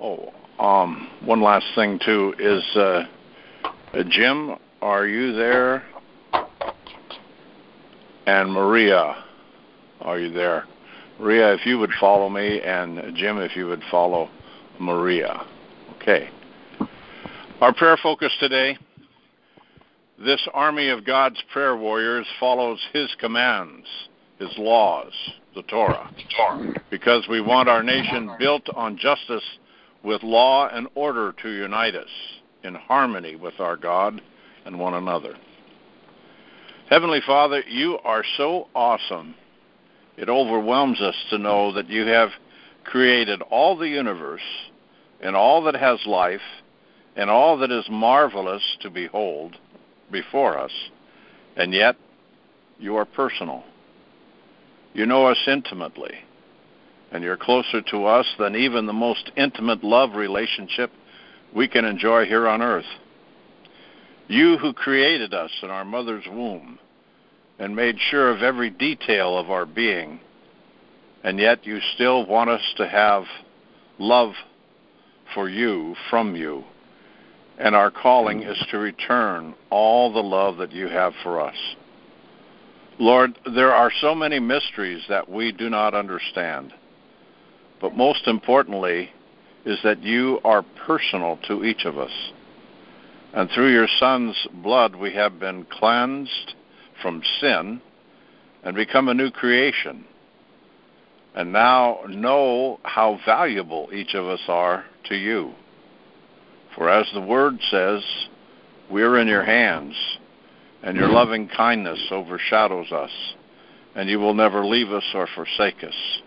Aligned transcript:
Oh, 0.00 0.32
um, 0.58 1.08
one 1.24 1.42
last 1.42 1.66
thing 1.74 1.98
too 2.04 2.34
is 2.38 2.62
uh, 2.76 3.04
uh, 3.92 4.02
Jim, 4.08 4.56
are 4.82 5.06
you 5.06 5.32
there? 5.34 5.84
And 8.26 8.52
Maria, 8.52 9.24
are 10.00 10.18
you 10.18 10.32
there? 10.32 10.64
Maria, 11.20 11.54
if 11.54 11.64
you 11.66 11.78
would 11.78 11.92
follow 12.00 12.28
me, 12.28 12.60
and 12.60 13.16
Jim, 13.16 13.38
if 13.38 13.54
you 13.54 13.66
would 13.66 13.82
follow 13.90 14.28
Maria. 14.80 15.46
Okay. 15.96 16.28
Our 17.60 17.72
prayer 17.72 17.98
focus 18.02 18.32
today 18.40 18.76
this 20.18 20.46
army 20.54 20.88
of 20.88 21.04
God's 21.04 21.42
prayer 21.52 21.76
warriors 21.76 22.26
follows 22.38 22.80
His 22.92 23.14
commands, 23.18 23.86
His 24.38 24.50
laws, 24.58 25.12
the 25.54 25.62
Torah, 25.62 26.10
because 26.90 27.26
we 27.28 27.40
want 27.40 27.68
our 27.68 27.82
nation 27.82 28.30
built 28.38 28.68
on 28.74 28.96
justice 28.96 29.42
with 30.04 30.22
law 30.22 30.68
and 30.68 30.86
order 30.94 31.32
to 31.42 31.50
unite 31.50 31.94
us 31.94 32.08
in 32.62 32.74
harmony 32.74 33.36
with 33.36 33.58
our 33.58 33.76
God 33.76 34.20
and 34.64 34.78
one 34.78 34.94
another. 34.94 35.34
Heavenly 36.88 37.20
Father, 37.26 37.62
you 37.66 37.98
are 38.04 38.24
so 38.36 38.68
awesome. 38.74 39.34
It 40.16 40.28
overwhelms 40.28 41.00
us 41.00 41.16
to 41.30 41.38
know 41.38 41.72
that 41.72 41.88
you 41.88 42.06
have 42.06 42.30
created 42.84 43.40
all 43.42 43.76
the 43.76 43.88
universe 43.88 44.42
and 45.20 45.34
all 45.34 45.64
that 45.64 45.74
has 45.74 45.98
life 46.06 46.40
and 47.16 47.30
all 47.30 47.56
that 47.58 47.70
is 47.70 47.86
marvelous 47.88 48.62
to 48.80 48.90
behold 48.90 49.56
before 50.10 50.58
us, 50.58 50.72
and 51.56 51.72
yet 51.72 51.96
you 52.78 52.96
are 52.96 53.04
personal. 53.04 53.64
You 54.92 55.06
know 55.06 55.26
us 55.26 55.38
intimately, 55.46 56.12
and 57.14 57.24
you're 57.24 57.38
closer 57.38 57.80
to 57.80 58.04
us 58.04 58.26
than 58.38 58.54
even 58.54 58.84
the 58.84 58.92
most 58.92 59.30
intimate 59.36 59.82
love 59.82 60.14
relationship 60.14 60.90
we 61.54 61.66
can 61.66 61.86
enjoy 61.86 62.26
here 62.26 62.46
on 62.46 62.60
earth. 62.60 62.84
You 64.28 64.58
who 64.58 64.74
created 64.74 65.32
us 65.32 65.50
in 65.62 65.70
our 65.70 65.84
mother's 65.86 66.26
womb 66.26 66.78
and 67.58 67.74
made 67.74 67.96
sure 68.10 68.30
of 68.30 68.42
every 68.42 68.68
detail 68.68 69.38
of 69.38 69.50
our 69.50 69.64
being, 69.64 70.20
and 71.22 71.38
yet 71.38 71.64
you 71.64 71.78
still 71.94 72.26
want 72.26 72.50
us 72.50 72.74
to 72.76 72.86
have 72.86 73.24
love 73.98 74.32
for 75.34 75.48
you 75.48 75.94
from 76.10 76.36
you 76.36 76.64
and 77.58 77.74
our 77.74 77.90
calling 77.90 78.42
is 78.42 78.62
to 78.70 78.78
return 78.78 79.54
all 79.70 80.12
the 80.12 80.22
love 80.22 80.56
that 80.56 80.72
you 80.72 80.88
have 80.88 81.12
for 81.22 81.40
us. 81.40 81.56
Lord, 82.98 83.38
there 83.54 83.72
are 83.72 83.92
so 84.00 84.14
many 84.14 84.38
mysteries 84.38 85.02
that 85.08 85.28
we 85.28 85.52
do 85.52 85.68
not 85.70 85.94
understand. 85.94 86.72
But 87.84 87.98
most 87.98 88.26
importantly, 88.28 89.10
is 89.66 89.78
that 89.84 90.02
you 90.02 90.40
are 90.42 90.64
personal 90.86 91.38
to 91.48 91.64
each 91.64 91.84
of 91.84 91.98
us. 91.98 92.32
And 93.34 93.50
through 93.50 93.74
your 93.74 93.88
Son's 94.00 94.48
blood, 94.62 94.96
we 94.96 95.12
have 95.12 95.38
been 95.38 95.66
cleansed 95.70 96.54
from 97.02 97.20
sin 97.42 97.82
and 98.62 98.74
become 98.74 99.10
a 99.10 99.12
new 99.12 99.30
creation. 99.30 100.06
And 101.34 101.52
now 101.52 101.98
know 102.08 102.80
how 102.84 103.20
valuable 103.26 103.90
each 103.92 104.14
of 104.14 104.24
us 104.28 104.40
are 104.48 104.86
to 105.10 105.14
you. 105.14 105.52
For 106.74 106.88
as 106.88 107.06
the 107.12 107.20
word 107.20 107.58
says, 107.70 108.02
we're 108.90 109.18
in 109.18 109.28
your 109.28 109.44
hands, 109.44 109.94
and 110.82 110.96
your 110.96 111.10
loving 111.10 111.50
kindness 111.54 112.00
overshadows 112.10 112.90
us, 112.92 113.34
and 113.94 114.08
you 114.08 114.20
will 114.20 114.32
never 114.32 114.64
leave 114.64 114.90
us 114.90 115.04
or 115.12 115.28
forsake 115.34 115.84
us. 115.84 116.22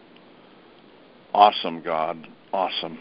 Awesome, 1.33 1.81
God. 1.81 2.27
Awesome. 2.53 2.99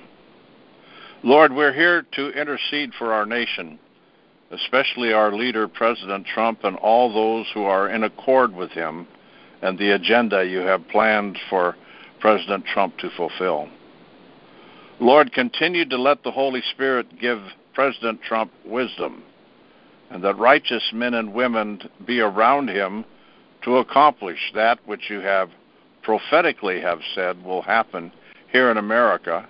Lord, 1.22 1.52
we're 1.52 1.72
here 1.72 2.06
to 2.12 2.30
intercede 2.30 2.92
for 2.98 3.12
our 3.12 3.26
nation, 3.26 3.78
especially 4.50 5.12
our 5.12 5.32
leader, 5.32 5.66
President 5.66 6.26
Trump, 6.26 6.64
and 6.64 6.76
all 6.76 7.12
those 7.12 7.46
who 7.54 7.64
are 7.64 7.88
in 7.88 8.04
accord 8.04 8.54
with 8.54 8.70
him 8.70 9.06
and 9.62 9.78
the 9.78 9.90
agenda 9.90 10.44
you 10.44 10.58
have 10.58 10.86
planned 10.88 11.38
for 11.48 11.76
President 12.20 12.64
Trump 12.66 12.96
to 12.98 13.10
fulfill. 13.16 13.68
Lord, 15.00 15.32
continue 15.32 15.84
to 15.88 16.00
let 16.00 16.22
the 16.22 16.30
Holy 16.30 16.62
Spirit 16.72 17.18
give 17.18 17.40
President 17.74 18.22
Trump 18.22 18.52
wisdom, 18.64 19.22
and 20.10 20.22
that 20.24 20.38
righteous 20.38 20.90
men 20.92 21.14
and 21.14 21.34
women 21.34 21.80
be 22.06 22.20
around 22.20 22.68
him 22.68 23.04
to 23.62 23.76
accomplish 23.78 24.38
that 24.54 24.78
which 24.86 25.10
you 25.10 25.20
have 25.20 25.50
prophetically 26.06 26.80
have 26.80 27.00
said 27.16 27.44
will 27.44 27.62
happen 27.62 28.12
here 28.52 28.70
in 28.70 28.76
America 28.76 29.46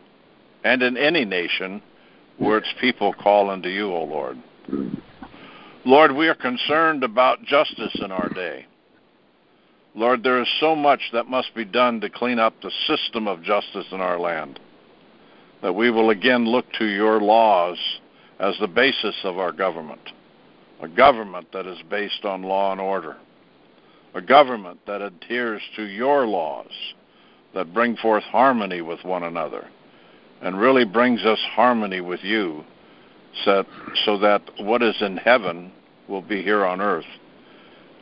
and 0.65 0.83
in 0.83 0.97
any 0.97 1.23
nation 1.23 1.83
where 2.39 2.57
its 2.57 2.73
people 2.81 3.13
call 3.13 3.51
unto 3.51 3.69
you, 3.69 3.93
O 3.93 4.05
Lord. 4.05 4.39
Lord, 5.85 6.13
we 6.13 6.29
are 6.29 6.35
concerned 6.35 7.05
about 7.05 7.45
justice 7.45 7.95
in 8.03 8.11
our 8.11 8.31
day. 8.31 8.67
Lord, 9.95 10.23
there 10.23 10.41
is 10.41 10.49
so 10.59 10.75
much 10.75 11.01
that 11.13 11.29
must 11.29 11.55
be 11.55 11.65
done 11.65 12.01
to 12.01 12.09
clean 12.09 12.39
up 12.39 12.55
the 12.63 12.73
system 12.87 13.29
of 13.29 13.43
justice 13.43 13.87
in 13.93 14.01
our 14.01 14.19
land 14.19 14.59
that 15.61 15.75
we 15.75 15.91
will 15.91 16.11
again 16.11 16.47
look 16.47 16.65
to 16.79 16.87
your 16.87 17.21
laws 17.21 17.79
as 18.41 18.55
the 18.61 18.67
basis 18.67 19.15
of 19.25 19.39
our 19.39 19.53
government. 19.53 20.01
A 20.83 20.89
government 20.89 21.49
that 21.53 21.67
is 21.67 21.79
based 21.91 22.25
on 22.25 22.43
law 22.43 22.73
and 22.73 22.81
order. 22.81 23.17
A 24.17 24.23
government 24.23 24.81
that 24.87 25.03
adheres 25.03 25.61
to 25.77 25.83
your 25.83 26.27
laws, 26.27 26.73
that 27.53 27.75
bring 27.75 27.97
forth 27.97 28.25
harmony 28.25 28.81
with 28.81 29.05
one 29.05 29.23
another, 29.23 29.69
and 30.41 30.59
really 30.59 30.87
brings 30.87 31.23
us 31.27 31.39
harmony 31.55 32.01
with 32.01 32.21
you, 32.25 32.65
so, 33.45 33.63
that 34.19 34.41
what 34.59 34.83
is 34.83 34.97
in 35.03 35.19
heaven 35.19 35.71
will 36.09 36.23
be 36.23 36.43
here 36.43 36.65
on 36.65 36.81
earth, 36.81 37.05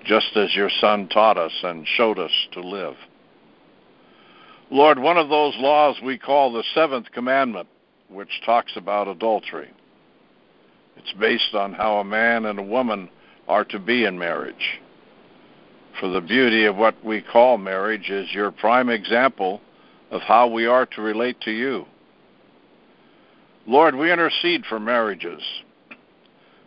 just 0.05 0.37
as 0.37 0.55
your 0.55 0.71
Son 0.81 1.09
taught 1.09 1.37
us 1.37 1.53
and 1.65 1.85
showed 1.97 2.21
us 2.21 2.31
to 2.53 2.61
live. 2.61 2.95
Lord, 4.71 5.01
one 5.01 5.17
of 5.17 5.29
those 5.29 5.57
laws 5.57 5.97
we 6.01 6.17
call 6.17 6.53
the 6.53 6.63
seventh 6.75 7.11
commandment, 7.11 7.67
which 8.09 8.41
talks 8.47 8.77
about 8.77 9.09
adultery. 9.09 9.73
It's 10.97 11.13
based 11.19 11.57
on 11.57 11.73
how 11.73 11.97
a 11.97 12.05
man 12.05 12.45
and 12.45 12.61
a 12.61 12.63
woman 12.63 13.11
are 13.49 13.65
to 13.65 13.81
be 13.81 14.05
in 14.05 14.17
marriage. 14.17 14.81
For 16.01 16.09
the 16.09 16.21
beauty 16.21 16.65
of 16.65 16.77
what 16.77 17.03
we 17.05 17.23
call 17.23 17.59
marriage 17.59 18.11
is 18.11 18.33
your 18.33 18.51
prime 18.51 18.89
example 18.89 19.61
of 20.11 20.23
how 20.23 20.49
we 20.49 20.67
are 20.67 20.87
to 20.87 21.03
relate 21.03 21.41
to 21.43 21.51
you. 21.51 21.87
Lord, 23.67 23.95
we 23.95 24.13
intercede 24.13 24.65
for 24.67 24.79
marriages, 24.79 25.43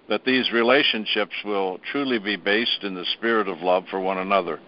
that 0.09 0.25
these 0.25 0.51
relationships 0.51 1.33
will 1.45 1.79
truly 1.91 2.17
be 2.17 2.38
based 2.38 2.83
in 2.83 2.95
the 2.95 3.05
spirit 3.17 3.47
of 3.47 3.61
love 3.61 3.85
for 3.89 3.99
one 3.99 4.17
another 4.17 4.59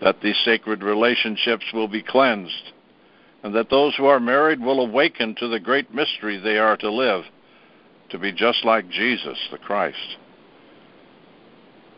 that 0.00 0.20
these 0.22 0.36
sacred 0.44 0.82
relationships 0.82 1.64
will 1.72 1.88
be 1.88 2.02
cleansed, 2.02 2.72
and 3.42 3.54
that 3.54 3.70
those 3.70 3.94
who 3.96 4.06
are 4.06 4.20
married 4.20 4.60
will 4.60 4.80
awaken 4.80 5.34
to 5.36 5.48
the 5.48 5.60
great 5.60 5.92
mystery 5.94 6.38
they 6.38 6.58
are 6.58 6.76
to 6.76 6.90
live, 6.90 7.24
to 8.10 8.18
be 8.18 8.32
just 8.32 8.64
like 8.64 8.88
Jesus 8.90 9.38
the 9.50 9.58
Christ, 9.58 10.16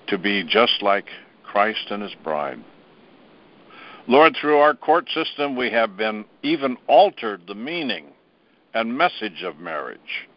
to 0.07 0.19
be 0.19 0.45
just 0.45 0.81
like 0.83 1.07
Christ 1.49 1.87
and 1.91 2.03
his 2.03 2.15
bride. 2.23 2.63
Lord, 4.07 4.37
through 4.41 4.59
our 4.59 4.75
court 4.75 5.09
system, 5.11 5.57
we 5.57 5.71
have 5.71 5.97
been 5.97 6.25
even 6.43 6.77
altered 6.87 7.43
the 7.47 7.55
meaning 7.55 8.07
and 8.73 8.97
message 8.97 9.43
of 9.43 9.59
marriage. 9.59 10.29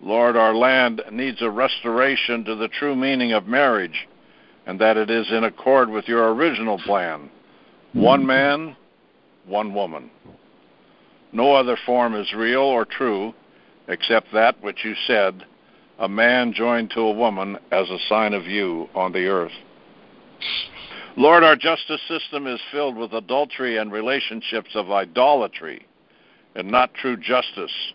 Lord, 0.00 0.36
our 0.36 0.54
land 0.54 1.02
needs 1.10 1.42
a 1.42 1.50
restoration 1.50 2.44
to 2.44 2.54
the 2.54 2.68
true 2.68 2.96
meaning 2.96 3.32
of 3.32 3.46
marriage 3.46 4.08
and 4.66 4.80
that 4.80 4.96
it 4.96 5.10
is 5.10 5.26
in 5.30 5.44
accord 5.44 5.90
with 5.90 6.06
your 6.08 6.32
original 6.32 6.78
plan 6.78 7.30
one 7.92 8.24
man, 8.24 8.74
one 9.46 9.74
woman. 9.74 10.10
No 11.30 11.54
other 11.54 11.76
form 11.84 12.14
is 12.14 12.32
real 12.32 12.60
or 12.60 12.86
true 12.86 13.34
except 13.88 14.28
that 14.32 14.62
which 14.62 14.78
you 14.82 14.94
said 15.06 15.44
a 15.98 16.08
man 16.08 16.54
joined 16.54 16.90
to 16.90 17.00
a 17.00 17.12
woman 17.12 17.58
as 17.70 17.88
a 17.90 17.98
sign 18.08 18.32
of 18.32 18.46
you 18.46 18.88
on 18.94 19.12
the 19.12 19.26
earth. 19.26 19.52
Lord, 21.16 21.44
our 21.44 21.56
justice 21.56 22.00
system 22.08 22.46
is 22.46 22.60
filled 22.70 22.96
with 22.96 23.12
adultery 23.12 23.76
and 23.76 23.92
relationships 23.92 24.70
of 24.74 24.90
idolatry 24.90 25.86
and 26.54 26.70
not 26.70 26.94
true 26.94 27.16
justice 27.16 27.92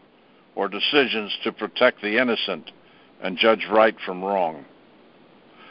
or 0.55 0.67
decisions 0.67 1.35
to 1.43 1.51
protect 1.51 2.01
the 2.01 2.19
innocent 2.19 2.71
and 3.21 3.37
judge 3.37 3.65
right 3.69 3.95
from 4.05 4.23
wrong. 4.23 4.65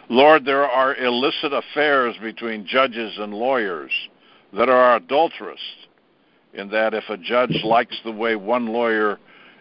Lord, 0.09 0.45
there 0.45 0.65
are 0.65 0.97
illicit 0.97 1.53
affairs 1.53 2.15
between 2.23 2.67
judges 2.67 3.15
and 3.19 3.35
lawyers 3.35 3.91
that 4.53 4.69
are 4.69 4.97
adulterous, 4.97 5.61
in 6.55 6.71
that 6.71 6.95
if 6.95 7.05
a 7.09 7.17
judge 7.17 7.63
likes 7.65 7.97
the 8.05 8.13
way 8.13 8.37
one 8.37 8.67
lawyer 8.67 9.19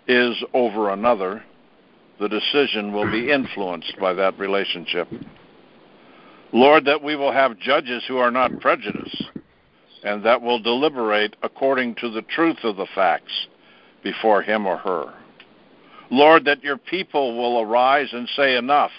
is 0.08 0.36
over 0.54 0.92
another, 0.92 1.44
the 2.20 2.30
decision 2.30 2.94
will 2.94 3.10
be 3.12 3.32
influenced 3.32 3.96
by 4.00 4.14
that 4.14 4.38
relationship. 4.40 5.08
Lord, 6.56 6.86
that 6.86 7.04
we 7.04 7.18
will 7.18 7.34
have 7.34 7.60
judges 7.60 8.02
who 8.08 8.18
are 8.18 8.32
not 8.32 8.62
prejudiced 8.62 9.24
and 10.06 10.24
that 10.24 10.42
will 10.42 10.58
deliberate 10.58 11.36
according 11.44 11.96
to 11.96 12.10
the 12.10 12.22
truth 12.22 12.60
of 12.64 12.78
the 12.78 12.88
facts 12.96 13.48
before 14.02 14.42
him 14.42 14.66
or 14.66 14.78
her. 14.78 15.14
Lord, 16.10 16.46
that 16.46 16.64
your 16.64 16.78
people 16.78 17.36
will 17.36 17.60
arise 17.60 18.08
and 18.14 18.30
say, 18.38 18.56
Enough. 18.56 18.92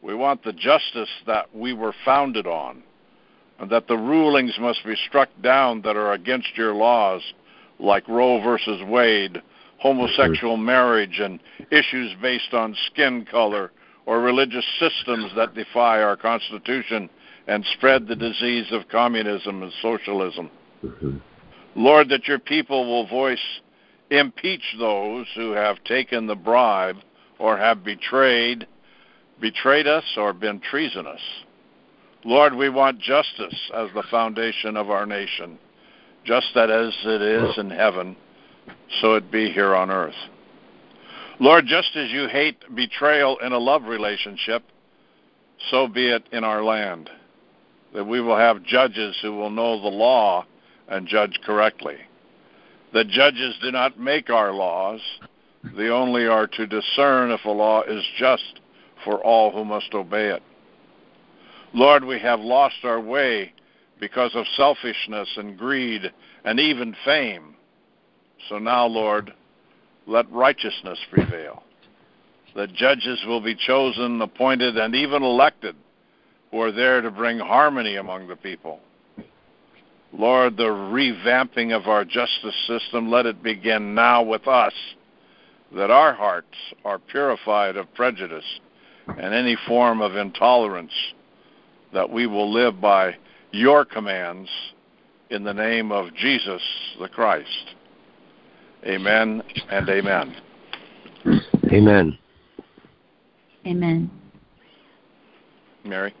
We 0.00 0.14
want 0.14 0.44
the 0.44 0.54
justice 0.54 1.10
that 1.26 1.54
we 1.54 1.74
were 1.74 1.94
founded 2.06 2.46
on, 2.46 2.82
and 3.58 3.68
that 3.68 3.86
the 3.86 3.98
rulings 3.98 4.56
must 4.58 4.82
be 4.82 4.96
struck 5.08 5.28
down 5.42 5.82
that 5.82 5.96
are 5.96 6.14
against 6.14 6.56
your 6.56 6.72
laws, 6.72 7.20
like 7.78 8.08
Roe 8.08 8.40
versus 8.42 8.80
Wade, 8.84 9.42
homosexual 9.76 10.56
marriage, 10.56 11.20
and 11.20 11.38
issues 11.70 12.14
based 12.22 12.54
on 12.54 12.74
skin 12.86 13.26
color 13.30 13.72
or 14.06 14.20
religious 14.20 14.64
systems 14.78 15.32
that 15.36 15.54
defy 15.54 16.00
our 16.00 16.16
Constitution 16.16 17.10
and 17.46 17.64
spread 17.76 18.06
the 18.06 18.16
disease 18.16 18.66
of 18.70 18.88
communism 18.88 19.62
and 19.62 19.72
socialism. 19.82 20.50
Mm-hmm. 20.84 21.18
Lord, 21.74 22.08
that 22.08 22.26
your 22.26 22.38
people 22.38 22.86
will 22.86 23.06
voice, 23.06 23.60
impeach 24.10 24.62
those 24.78 25.26
who 25.34 25.50
have 25.50 25.82
taken 25.84 26.26
the 26.26 26.34
bribe 26.34 26.96
or 27.38 27.58
have 27.58 27.84
betrayed, 27.84 28.66
betrayed 29.40 29.86
us 29.86 30.04
or 30.16 30.32
been 30.32 30.60
treasonous. 30.60 31.20
Lord, 32.24 32.54
we 32.54 32.68
want 32.68 32.98
justice 33.00 33.70
as 33.74 33.88
the 33.94 34.02
foundation 34.10 34.76
of 34.76 34.90
our 34.90 35.06
nation, 35.06 35.58
just 36.24 36.46
that 36.54 36.70
as 36.70 36.92
it 37.04 37.22
is 37.22 37.58
in 37.58 37.70
heaven, 37.70 38.16
so 39.00 39.14
it 39.14 39.30
be 39.30 39.50
here 39.50 39.74
on 39.74 39.90
earth. 39.90 40.14
Lord, 41.38 41.66
just 41.66 41.94
as 41.96 42.10
you 42.10 42.28
hate 42.28 42.56
betrayal 42.74 43.36
in 43.38 43.52
a 43.52 43.58
love 43.58 43.84
relationship, 43.84 44.62
so 45.70 45.86
be 45.86 46.08
it 46.08 46.24
in 46.32 46.44
our 46.44 46.64
land 46.64 47.10
that 47.94 48.04
we 48.04 48.20
will 48.20 48.36
have 48.36 48.62
judges 48.62 49.16
who 49.22 49.32
will 49.32 49.50
know 49.50 49.80
the 49.80 49.88
law 49.88 50.44
and 50.88 51.06
judge 51.06 51.38
correctly. 51.44 51.96
That 52.92 53.08
judges 53.08 53.54
do 53.62 53.70
not 53.70 53.98
make 53.98 54.30
our 54.30 54.52
laws, 54.52 55.00
they 55.76 55.88
only 55.88 56.26
are 56.26 56.46
to 56.46 56.66
discern 56.66 57.30
if 57.30 57.44
a 57.44 57.50
law 57.50 57.82
is 57.82 58.04
just 58.18 58.60
for 59.04 59.22
all 59.24 59.50
who 59.50 59.64
must 59.64 59.92
obey 59.94 60.28
it. 60.28 60.42
Lord, 61.72 62.04
we 62.04 62.18
have 62.20 62.40
lost 62.40 62.76
our 62.84 63.00
way 63.00 63.52
because 64.00 64.32
of 64.34 64.46
selfishness 64.56 65.28
and 65.36 65.58
greed 65.58 66.12
and 66.44 66.60
even 66.60 66.94
fame. 67.04 67.56
So 68.48 68.58
now, 68.58 68.86
Lord, 68.86 69.32
let 70.06 70.30
righteousness 70.30 70.98
prevail. 71.10 71.62
That 72.54 72.72
judges 72.72 73.22
will 73.26 73.40
be 73.40 73.54
chosen, 73.54 74.20
appointed, 74.22 74.76
and 74.78 74.94
even 74.94 75.22
elected 75.22 75.76
who 76.50 76.62
are 76.62 76.72
there 76.72 77.00
to 77.00 77.10
bring 77.10 77.38
harmony 77.38 77.96
among 77.96 78.28
the 78.28 78.36
people. 78.36 78.80
Lord, 80.12 80.56
the 80.56 80.64
revamping 80.64 81.76
of 81.76 81.86
our 81.86 82.04
justice 82.04 82.54
system, 82.66 83.10
let 83.10 83.26
it 83.26 83.42
begin 83.42 83.94
now 83.94 84.22
with 84.22 84.46
us, 84.48 84.72
that 85.74 85.90
our 85.90 86.14
hearts 86.14 86.56
are 86.84 86.98
purified 86.98 87.76
of 87.76 87.92
prejudice 87.94 88.60
and 89.08 89.34
any 89.34 89.56
form 89.66 90.00
of 90.00 90.16
intolerance, 90.16 90.92
that 91.92 92.08
we 92.08 92.26
will 92.26 92.50
live 92.50 92.80
by 92.80 93.16
your 93.50 93.84
commands 93.84 94.48
in 95.30 95.44
the 95.44 95.54
name 95.54 95.92
of 95.92 96.14
Jesus 96.14 96.62
the 97.00 97.08
Christ. 97.08 97.75
Amen 98.86 99.42
and 99.68 99.88
amen. 99.88 100.36
Amen. 101.72 102.18
Amen. 103.66 104.10
Mary? 105.84 106.14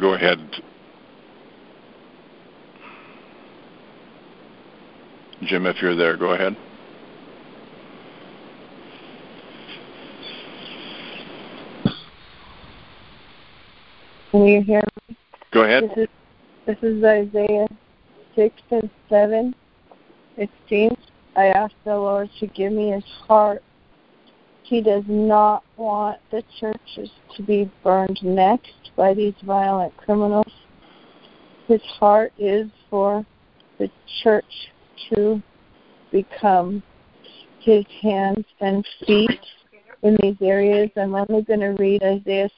Go 0.00 0.14
ahead. 0.14 0.38
Jim, 5.42 5.66
if 5.66 5.82
you're 5.82 5.96
there, 5.96 6.16
go 6.16 6.34
ahead. 6.34 6.56
You 14.48 14.62
hear 14.62 14.82
me? 15.08 15.16
Go 15.52 15.62
ahead. 15.62 15.90
This 15.94 16.04
is, 16.04 16.08
this 16.66 16.76
is 16.82 17.04
Isaiah 17.04 17.68
6 18.36 18.54
and 18.70 18.90
7. 19.08 19.54
It 20.36 20.50
seems 20.68 20.96
I 21.36 21.46
asked 21.46 21.74
the 21.84 21.96
Lord 21.96 22.28
to 22.40 22.46
give 22.48 22.72
me 22.72 22.90
his 22.90 23.04
heart. 23.26 23.62
He 24.62 24.82
does 24.82 25.04
not 25.06 25.64
want 25.76 26.18
the 26.30 26.42
churches 26.60 27.10
to 27.36 27.42
be 27.42 27.70
burned 27.82 28.20
next 28.22 28.90
by 28.96 29.14
these 29.14 29.34
violent 29.44 29.96
criminals. 29.96 30.52
His 31.66 31.80
heart 31.98 32.32
is 32.38 32.68
for 32.90 33.24
the 33.78 33.90
church 34.22 34.44
to 35.10 35.42
become 36.10 36.82
his 37.60 37.84
hands 38.02 38.44
and 38.60 38.86
feet 39.06 39.40
in 40.02 40.16
these 40.22 40.36
areas. 40.40 40.90
I'm 40.96 41.14
only 41.14 41.42
going 41.42 41.60
to 41.60 41.76
read 41.78 42.02
Isaiah 42.02 42.50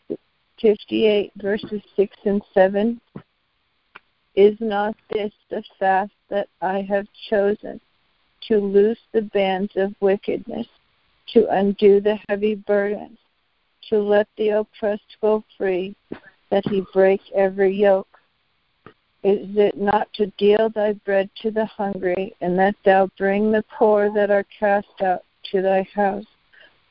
58, 0.61 1.33
verses 1.37 1.83
6 1.97 2.17
and 2.25 2.43
7. 2.55 3.01
Is 4.37 4.57
not 4.61 4.95
this 5.12 5.33
the 5.51 5.62
fast 5.79 6.12
that 6.29 6.49
I 6.62 6.83
have 6.83 7.07
chosen 7.29 7.81
to 8.49 8.59
loose 8.59 8.99
the 9.12 9.23
bands 9.23 9.73
of 9.77 9.95
wickedness, 10.01 10.67
to 11.33 11.47
undo 11.51 12.01
the 12.01 12.19
heavy 12.29 12.55
burdens, 12.55 13.19
to 13.89 13.99
let 13.99 14.29
the 14.37 14.51
oppressed 14.51 15.17
go 15.21 15.45
free, 15.59 15.95
that 16.51 16.67
he 16.69 16.83
break 16.93 17.21
every 17.35 17.75
yoke? 17.75 18.07
Is 19.23 19.57
it 19.57 19.77
not 19.77 20.12
to 20.15 20.27
deal 20.39 20.71
thy 20.71 20.93
bread 20.93 21.29
to 21.43 21.51
the 21.51 21.67
hungry, 21.67 22.35
and 22.41 22.59
that 22.59 22.77
thou 22.85 23.09
bring 23.19 23.53
the 23.53 23.65
poor 23.79 24.12
that 24.15 24.31
are 24.31 24.47
cast 24.59 25.03
out 25.03 25.25
to 25.51 25.61
thy 25.61 25.87
house? 25.95 26.25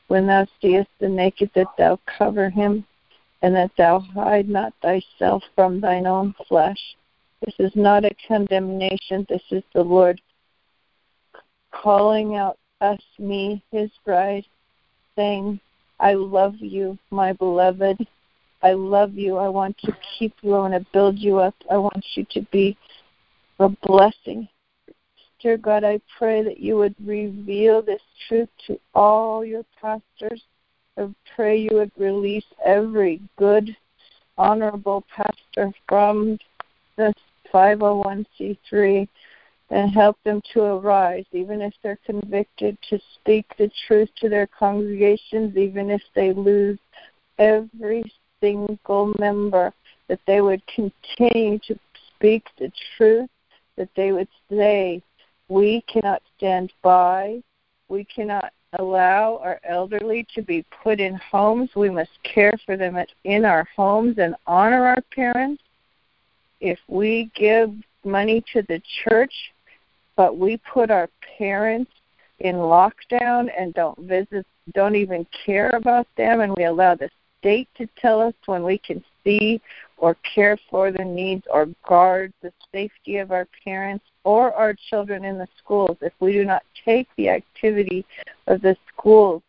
When 0.08 0.26
thou 0.26 0.46
seest 0.60 0.88
the 0.98 1.08
naked, 1.08 1.50
that 1.54 1.68
thou 1.76 1.98
cover 2.06 2.50
him, 2.50 2.84
and 3.42 3.54
that 3.54 3.70
thou 3.76 4.00
hide 4.00 4.48
not 4.48 4.72
thyself 4.82 5.42
from 5.54 5.80
thine 5.80 6.06
own 6.06 6.34
flesh. 6.48 6.78
This 7.44 7.54
is 7.58 7.72
not 7.74 8.04
a 8.04 8.10
condemnation. 8.28 9.26
This 9.28 9.42
is 9.50 9.62
the 9.74 9.82
Lord 9.82 10.20
calling 11.70 12.36
out 12.36 12.58
us, 12.80 13.00
me, 13.18 13.62
his 13.70 13.90
bride, 14.04 14.44
saying, 15.16 15.60
I 15.98 16.14
love 16.14 16.56
you, 16.58 16.98
my 17.10 17.32
beloved. 17.32 18.06
I 18.62 18.72
love 18.72 19.14
you. 19.14 19.36
I 19.36 19.48
want 19.48 19.76
to 19.78 19.96
keep 20.18 20.34
you. 20.42 20.54
I 20.54 20.58
want 20.58 20.74
to 20.74 20.86
build 20.92 21.18
you 21.18 21.38
up. 21.38 21.54
I 21.70 21.76
want 21.76 22.04
you 22.14 22.26
to 22.32 22.42
be 22.52 22.76
a 23.58 23.68
blessing. 23.68 24.48
Dear 25.40 25.56
God, 25.56 25.84
I 25.84 26.00
pray 26.18 26.42
that 26.42 26.60
you 26.60 26.76
would 26.76 26.94
reveal 27.02 27.80
this 27.80 28.02
truth 28.28 28.48
to 28.66 28.78
all 28.94 29.44
your 29.44 29.64
pastors 29.80 30.42
I 30.98 31.08
pray 31.34 31.58
you 31.58 31.70
would 31.72 31.92
release 31.96 32.44
every 32.64 33.20
good, 33.36 33.76
honorable 34.36 35.04
pastor 35.14 35.72
from 35.88 36.38
this 36.96 37.14
501c3 37.52 39.08
and 39.70 39.90
help 39.92 40.16
them 40.24 40.42
to 40.52 40.62
arise, 40.62 41.24
even 41.32 41.60
if 41.60 41.72
they're 41.82 41.98
convicted, 42.04 42.76
to 42.88 42.98
speak 43.14 43.46
the 43.56 43.70
truth 43.86 44.08
to 44.16 44.28
their 44.28 44.46
congregations, 44.46 45.56
even 45.56 45.90
if 45.90 46.02
they 46.14 46.32
lose 46.32 46.78
every 47.38 48.02
single 48.40 49.14
member, 49.18 49.72
that 50.08 50.20
they 50.26 50.40
would 50.40 50.62
continue 50.66 51.58
to 51.60 51.78
speak 52.08 52.44
the 52.58 52.72
truth, 52.96 53.30
that 53.76 53.88
they 53.94 54.10
would 54.12 54.28
say, 54.50 55.02
We 55.48 55.82
cannot 55.82 56.22
stand 56.36 56.72
by, 56.82 57.42
we 57.88 58.04
cannot 58.04 58.52
allow 58.78 59.38
our 59.42 59.60
elderly 59.64 60.26
to 60.34 60.42
be 60.42 60.64
put 60.82 61.00
in 61.00 61.14
homes. 61.16 61.70
We 61.74 61.90
must 61.90 62.10
care 62.22 62.54
for 62.64 62.76
them 62.76 62.96
in 63.24 63.44
our 63.44 63.66
homes 63.76 64.18
and 64.18 64.34
honor 64.46 64.86
our 64.86 65.02
parents. 65.14 65.62
If 66.60 66.78
we 66.88 67.30
give 67.34 67.72
money 68.04 68.44
to 68.52 68.62
the 68.62 68.80
church, 69.04 69.32
but 70.16 70.36
we 70.36 70.58
put 70.72 70.90
our 70.90 71.08
parents 71.38 71.90
in 72.40 72.56
lockdown 72.56 73.48
and 73.58 73.74
don't 73.74 73.98
visit, 74.00 74.46
don't 74.74 74.94
even 74.94 75.26
care 75.44 75.70
about 75.70 76.06
them, 76.16 76.40
and 76.40 76.54
we 76.56 76.64
allow 76.64 76.94
the 76.94 77.10
state 77.38 77.68
to 77.76 77.88
tell 77.98 78.20
us 78.20 78.34
when 78.46 78.62
we 78.62 78.78
can 78.78 79.02
see 79.24 79.60
or 80.00 80.16
care 80.34 80.58
for 80.70 80.90
the 80.90 81.04
needs 81.04 81.44
or 81.52 81.68
guard 81.86 82.32
the 82.42 82.52
safety 82.72 83.18
of 83.18 83.30
our 83.30 83.46
parents 83.64 84.04
or 84.24 84.52
our 84.54 84.74
children 84.88 85.24
in 85.24 85.38
the 85.38 85.46
schools, 85.62 85.96
if 86.00 86.12
we 86.20 86.32
do 86.32 86.44
not 86.44 86.62
take 86.84 87.06
the 87.16 87.28
activity 87.28 88.04
of 88.46 88.62
the 88.62 88.76
schools 88.92 89.42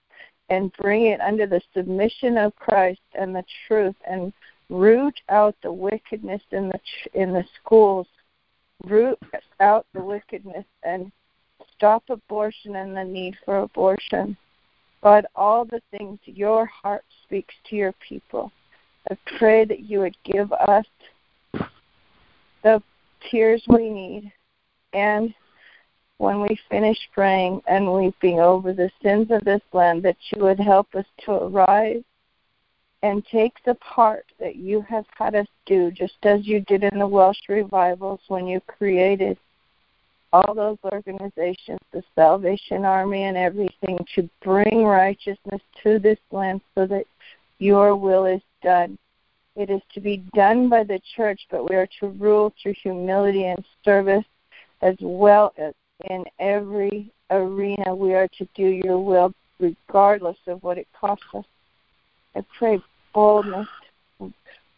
and 0.49 0.71
bring 0.73 1.05
it 1.05 1.21
under 1.21 1.47
the 1.47 1.61
submission 1.73 2.37
of 2.37 2.55
Christ 2.57 2.99
and 3.17 3.33
the 3.33 3.45
truth 3.67 3.95
and 4.09 4.33
root 4.69 5.17
out 5.29 5.55
the 5.63 5.71
wickedness 5.71 6.41
in 6.51 6.69
the 6.69 6.79
in 7.13 7.31
the 7.31 7.45
schools, 7.61 8.07
root 8.85 9.19
out 9.61 9.85
the 9.93 10.03
wickedness 10.03 10.65
and 10.83 11.11
stop 11.75 12.03
abortion 12.09 12.75
and 12.75 12.95
the 12.95 13.03
need 13.03 13.35
for 13.45 13.59
abortion. 13.59 14.35
God, 15.01 15.25
all 15.35 15.63
the 15.63 15.81
things 15.91 16.19
your 16.25 16.65
heart 16.65 17.05
speaks 17.23 17.55
to 17.69 17.75
your 17.75 17.93
people. 18.07 18.51
I 19.11 19.17
pray 19.37 19.65
that 19.65 19.81
you 19.81 19.99
would 19.99 20.15
give 20.23 20.53
us 20.53 20.85
the 22.63 22.81
tears 23.29 23.61
we 23.67 23.89
need. 23.89 24.31
And 24.93 25.33
when 26.17 26.41
we 26.41 26.57
finish 26.69 26.97
praying 27.13 27.61
and 27.67 27.93
weeping 27.93 28.39
over 28.39 28.71
the 28.71 28.89
sins 29.03 29.27
of 29.29 29.43
this 29.43 29.61
land, 29.73 30.03
that 30.03 30.15
you 30.33 30.43
would 30.43 30.61
help 30.61 30.95
us 30.95 31.05
to 31.25 31.31
arise 31.31 32.03
and 33.03 33.25
take 33.25 33.53
the 33.65 33.75
part 33.75 34.25
that 34.39 34.55
you 34.55 34.79
have 34.81 35.05
had 35.17 35.35
us 35.35 35.47
do, 35.65 35.91
just 35.91 36.13
as 36.23 36.47
you 36.47 36.61
did 36.61 36.83
in 36.83 36.99
the 36.99 37.07
Welsh 37.07 37.49
revivals 37.49 38.21
when 38.29 38.47
you 38.47 38.61
created 38.61 39.37
all 40.31 40.53
those 40.53 40.77
organizations, 40.85 41.79
the 41.91 42.03
Salvation 42.15 42.85
Army 42.85 43.23
and 43.23 43.35
everything, 43.35 43.97
to 44.15 44.29
bring 44.41 44.85
righteousness 44.85 45.61
to 45.83 45.99
this 45.99 46.19
land 46.31 46.61
so 46.75 46.85
that 46.85 47.05
your 47.59 47.97
will 47.97 48.25
is 48.25 48.41
done. 48.61 48.97
It 49.55 49.69
is 49.69 49.81
to 49.93 49.99
be 49.99 50.23
done 50.33 50.69
by 50.69 50.83
the 50.83 50.99
church, 51.15 51.41
but 51.49 51.69
we 51.69 51.75
are 51.75 51.87
to 51.99 52.07
rule 52.07 52.53
through 52.61 52.75
humility 52.81 53.45
and 53.45 53.63
service 53.83 54.25
as 54.81 54.95
well 55.01 55.53
as 55.57 55.73
in 56.09 56.23
every 56.39 57.11
arena. 57.29 57.95
We 57.95 58.13
are 58.13 58.27
to 58.37 58.47
do 58.55 58.63
your 58.63 58.99
will 58.99 59.33
regardless 59.59 60.37
of 60.47 60.63
what 60.63 60.77
it 60.77 60.87
costs 60.99 61.25
us. 61.33 61.45
I 62.35 62.43
pray 62.57 62.81
boldness, 63.13 63.67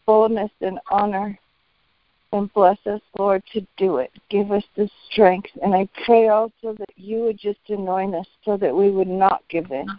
boldness 0.06 0.50
and 0.60 0.78
honor 0.90 1.38
and 2.34 2.52
bless 2.52 2.78
us, 2.86 3.00
Lord, 3.16 3.42
to 3.52 3.64
do 3.76 3.98
it. 3.98 4.10
Give 4.28 4.50
us 4.50 4.64
the 4.76 4.90
strength. 5.10 5.50
And 5.62 5.74
I 5.74 5.88
pray 6.04 6.28
also 6.28 6.74
that 6.78 6.90
you 6.96 7.20
would 7.20 7.38
just 7.38 7.60
anoint 7.68 8.14
us 8.14 8.26
so 8.44 8.56
that 8.56 8.74
we 8.74 8.90
would 8.90 9.08
not 9.08 9.42
give 9.48 9.70
in. 9.70 9.86
In 9.88 9.98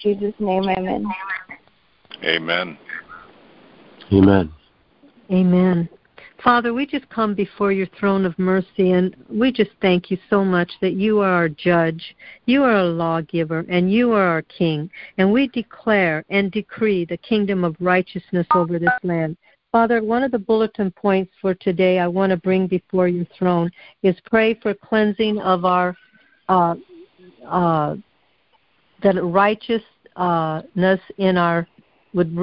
Jesus' 0.00 0.34
name, 0.40 0.64
amen. 0.68 1.06
Amen. 2.24 2.78
Amen. 4.12 4.52
Amen. 5.30 5.88
Father, 6.42 6.72
we 6.72 6.86
just 6.86 7.08
come 7.08 7.34
before 7.34 7.72
your 7.72 7.88
throne 7.98 8.24
of 8.24 8.38
mercy 8.38 8.92
and 8.92 9.16
we 9.28 9.50
just 9.50 9.70
thank 9.80 10.10
you 10.10 10.18
so 10.30 10.44
much 10.44 10.70
that 10.80 10.92
you 10.92 11.20
are 11.20 11.30
our 11.30 11.48
judge, 11.48 12.14
you 12.44 12.62
are 12.62 12.76
a 12.76 12.84
lawgiver, 12.84 13.64
and 13.68 13.92
you 13.92 14.12
are 14.12 14.26
our 14.26 14.42
king. 14.42 14.88
And 15.18 15.32
we 15.32 15.48
declare 15.48 16.24
and 16.28 16.52
decree 16.52 17.04
the 17.04 17.16
kingdom 17.16 17.64
of 17.64 17.74
righteousness 17.80 18.46
over 18.54 18.78
this 18.78 18.92
land. 19.02 19.36
Father, 19.72 20.02
one 20.02 20.22
of 20.22 20.30
the 20.30 20.38
bulletin 20.38 20.90
points 20.90 21.32
for 21.40 21.54
today 21.54 21.98
I 21.98 22.06
want 22.06 22.30
to 22.30 22.36
bring 22.36 22.66
before 22.66 23.08
your 23.08 23.26
throne 23.36 23.70
is 24.02 24.16
pray 24.26 24.54
for 24.54 24.72
cleansing 24.74 25.38
of 25.38 25.64
our 25.64 25.96
uh, 26.48 26.76
uh, 27.46 27.96
that 29.02 29.22
righteousness 29.22 31.00
in 31.18 31.36
our 31.36 31.66
would 32.16 32.36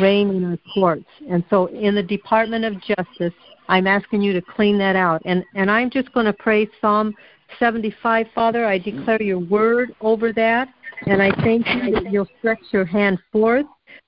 reign 0.00 0.30
in 0.30 0.44
our 0.44 0.58
courts. 0.74 1.06
And 1.28 1.42
so, 1.50 1.66
in 1.66 1.94
the 1.94 2.02
Department 2.02 2.64
of 2.64 2.80
Justice, 2.80 3.34
I'm 3.68 3.88
asking 3.88 4.22
you 4.22 4.32
to 4.34 4.42
clean 4.42 4.78
that 4.78 4.94
out. 4.94 5.22
And 5.24 5.44
and 5.56 5.70
I'm 5.70 5.90
just 5.90 6.12
going 6.12 6.26
to 6.26 6.32
pray 6.32 6.68
Psalm 6.80 7.14
75, 7.58 8.26
Father. 8.34 8.64
I 8.66 8.78
declare 8.78 9.22
your 9.22 9.38
word 9.38 9.94
over 10.00 10.32
that, 10.34 10.68
and 11.06 11.20
I 11.22 11.30
thank 11.42 11.66
you 11.66 11.92
that 11.92 12.12
you'll 12.12 12.28
stretch 12.38 12.62
your 12.70 12.84
hand 12.84 13.18
forth 13.32 13.66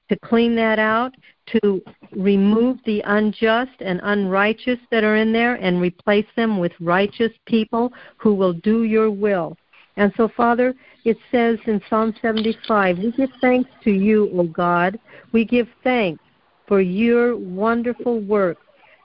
to 0.09 0.19
clean 0.21 0.57
that 0.57 0.79
out, 0.79 1.15
to 1.63 1.83
remove 2.13 2.79
the 2.85 3.03
unjust 3.07 3.81
and 3.81 4.01
unrighteous 4.03 4.79
that 4.91 5.05
are 5.05 5.17
in 5.17 5.33
there 5.33 5.55
and 5.57 5.81
replace 5.81 6.27
them 6.37 6.59
with 6.59 6.73
righteous 6.81 7.33
people 7.47 7.93
who 8.17 8.35
will 8.35 8.53
do 8.53 8.85
your 8.85 9.11
will. 9.11 9.57
And 9.99 10.13
so, 10.17 10.29
Father, 10.29 10.75
it 11.05 11.19
says 11.33 11.59
in 11.67 11.83
Psalm 11.91 12.15
75, 12.23 12.99
we 12.99 13.11
give 13.11 13.31
thanks 13.41 13.69
to 13.83 13.91
you, 13.91 14.31
O 14.33 14.45
God. 14.45 14.99
We 15.33 15.45
give 15.45 15.67
thanks 15.83 16.23
for 16.69 16.81
your 16.81 17.37
wonderful 17.37 18.21
work. 18.21 18.59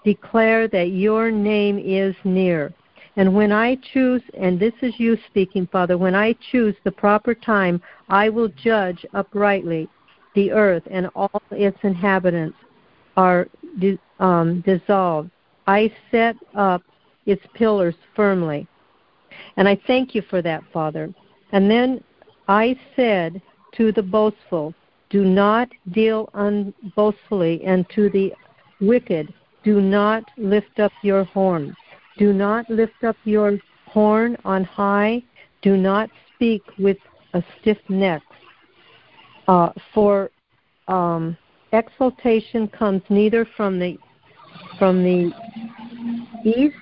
Declare 0.06 0.68
that 0.68 0.90
your 0.90 1.32
name 1.32 1.80
is 1.80 2.16
near. 2.24 2.72
And 3.16 3.34
when 3.34 3.52
I 3.52 3.78
choose, 3.92 4.22
and 4.38 4.60
this 4.60 4.74
is 4.84 4.94
you 5.00 5.18
speaking, 5.30 5.68
Father, 5.72 5.98
when 5.98 6.14
I 6.14 6.36
choose 6.52 6.76
the 6.84 6.92
proper 6.92 7.34
time, 7.34 7.82
I 8.10 8.30
will 8.30 8.50
judge 8.50 9.04
uprightly 9.16 9.90
the 10.36 10.52
earth 10.52 10.84
and 10.92 11.10
all 11.16 11.42
its 11.50 11.78
inhabitants 11.82 12.58
are 13.18 13.48
um, 14.20 14.62
dissolved. 14.62 15.32
I 15.66 15.92
set 16.12 16.36
up 16.54 16.84
its 17.26 17.44
pillars 17.56 17.96
firmly. 18.16 18.68
And 19.58 19.68
I 19.68 19.80
thank 19.88 20.16
you 20.16 20.22
for 20.30 20.42
that, 20.42 20.64
Father. 20.72 21.14
And 21.52 21.70
then 21.70 22.04
I 22.48 22.78
said 22.96 23.42
to 23.76 23.92
the 23.92 24.04
boastful, 24.04 24.74
Do 25.10 25.24
not 25.24 25.70
deal 25.92 26.30
unboastfully, 26.34 27.64
and 27.66 27.86
to 27.96 28.10
the 28.10 28.34
wicked, 28.82 29.34
Do 29.64 29.82
not 29.82 30.24
lift 30.38 30.80
up 30.80 30.92
your 31.04 31.24
horn. 31.26 31.76
Do 32.18 32.34
not 32.34 32.70
lift 32.70 33.04
up 33.04 33.18
your 33.24 33.58
horn 33.88 34.38
on 34.46 34.64
high. 34.64 35.24
Do 35.62 35.78
not 35.78 36.10
speak 36.34 36.62
with 36.78 36.98
a 37.34 37.44
stiff 37.60 37.78
neck. 37.90 38.22
Uh, 39.48 39.70
for 39.94 40.30
um, 40.88 41.38
exaltation 41.72 42.68
comes 42.68 43.02
neither 43.10 43.46
from 43.58 43.80
the 43.80 43.98
from 44.78 45.04
the 45.04 45.32
east 46.46 46.76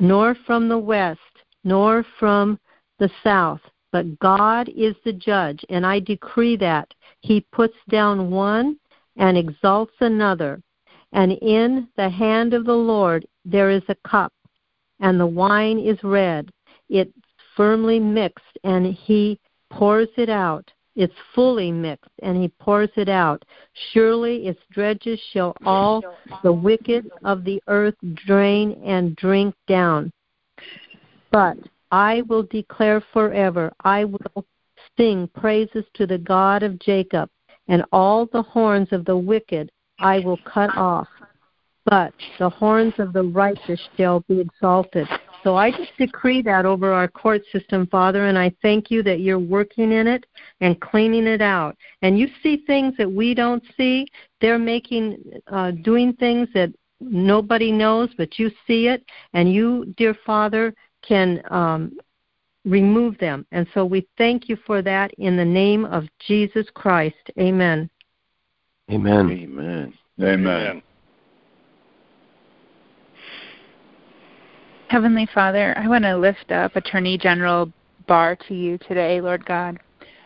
nor 0.00 0.34
from 0.46 0.68
the 0.68 0.78
west, 0.78 1.20
nor 1.64 2.04
from 2.18 2.58
the 2.98 3.10
south. 3.22 3.60
But 3.92 4.18
God 4.18 4.68
is 4.70 4.94
the 5.04 5.12
judge, 5.12 5.64
and 5.68 5.86
I 5.86 6.00
decree 6.00 6.56
that. 6.56 6.92
He 7.20 7.46
puts 7.52 7.76
down 7.88 8.30
one 8.30 8.76
and 9.16 9.38
exalts 9.38 9.94
another. 10.00 10.60
And 11.12 11.32
in 11.32 11.88
the 11.96 12.08
hand 12.08 12.54
of 12.54 12.64
the 12.64 12.72
Lord 12.72 13.26
there 13.44 13.70
is 13.70 13.82
a 13.88 14.08
cup, 14.08 14.32
and 15.00 15.20
the 15.20 15.26
wine 15.26 15.78
is 15.78 16.02
red. 16.02 16.50
It's 16.88 17.12
firmly 17.56 18.00
mixed, 18.00 18.58
and 18.64 18.86
he 18.86 19.38
pours 19.70 20.08
it 20.16 20.28
out. 20.28 20.68
It's 20.96 21.14
fully 21.34 21.72
mixed, 21.72 22.10
and 22.22 22.36
he 22.36 22.48
pours 22.48 22.90
it 22.96 23.08
out. 23.08 23.44
Surely 23.92 24.46
its 24.46 24.60
dredges 24.70 25.20
shall 25.32 25.56
all 25.64 26.02
the 26.42 26.52
wicked 26.52 27.10
of 27.24 27.44
the 27.44 27.60
earth 27.66 27.96
drain 28.26 28.80
and 28.84 29.16
drink 29.16 29.54
down. 29.66 30.12
But 31.32 31.56
I 31.90 32.22
will 32.28 32.44
declare 32.44 33.02
forever, 33.12 33.72
I 33.82 34.04
will 34.04 34.44
sing 34.96 35.28
praises 35.34 35.84
to 35.94 36.06
the 36.06 36.18
God 36.18 36.62
of 36.62 36.78
Jacob, 36.78 37.28
and 37.66 37.84
all 37.90 38.26
the 38.26 38.42
horns 38.42 38.88
of 38.92 39.04
the 39.04 39.16
wicked 39.16 39.70
I 39.98 40.20
will 40.20 40.38
cut 40.44 40.76
off. 40.76 41.08
But 41.86 42.14
the 42.38 42.48
horns 42.48 42.94
of 42.98 43.12
the 43.12 43.24
righteous 43.24 43.80
shall 43.96 44.20
be 44.20 44.40
exalted. 44.40 45.08
So 45.44 45.56
I 45.56 45.70
just 45.70 45.92
decree 45.98 46.40
that 46.42 46.64
over 46.64 46.90
our 46.92 47.06
court 47.06 47.42
system, 47.52 47.86
Father, 47.86 48.26
and 48.26 48.38
I 48.38 48.50
thank 48.62 48.90
you 48.90 49.02
that 49.02 49.20
you're 49.20 49.38
working 49.38 49.92
in 49.92 50.06
it 50.06 50.24
and 50.62 50.80
cleaning 50.80 51.26
it 51.26 51.42
out. 51.42 51.76
And 52.00 52.18
you 52.18 52.28
see 52.42 52.64
things 52.66 52.94
that 52.96 53.10
we 53.10 53.34
don't 53.34 53.62
see. 53.76 54.06
They're 54.40 54.58
making, 54.58 55.22
uh, 55.52 55.72
doing 55.82 56.14
things 56.14 56.48
that 56.54 56.72
nobody 56.98 57.70
knows, 57.70 58.08
but 58.16 58.38
you 58.38 58.50
see 58.66 58.88
it, 58.88 59.04
and 59.34 59.52
you, 59.52 59.92
dear 59.98 60.16
Father, 60.24 60.74
can 61.06 61.42
um, 61.50 61.98
remove 62.64 63.18
them. 63.18 63.46
And 63.52 63.66
so 63.74 63.84
we 63.84 64.08
thank 64.16 64.48
you 64.48 64.56
for 64.66 64.80
that 64.80 65.12
in 65.18 65.36
the 65.36 65.44
name 65.44 65.84
of 65.84 66.04
Jesus 66.26 66.66
Christ. 66.72 67.30
Amen. 67.38 67.90
Amen. 68.90 69.30
Amen. 69.30 69.94
Amen. 70.20 70.82
Heavenly 74.94 75.26
Father, 75.34 75.76
I 75.76 75.88
want 75.88 76.04
to 76.04 76.16
lift 76.16 76.52
up 76.52 76.76
Attorney 76.76 77.18
General 77.18 77.72
Barr 78.06 78.36
to 78.46 78.54
you 78.54 78.78
today, 78.78 79.20
Lord 79.20 79.44
God. 79.44 79.76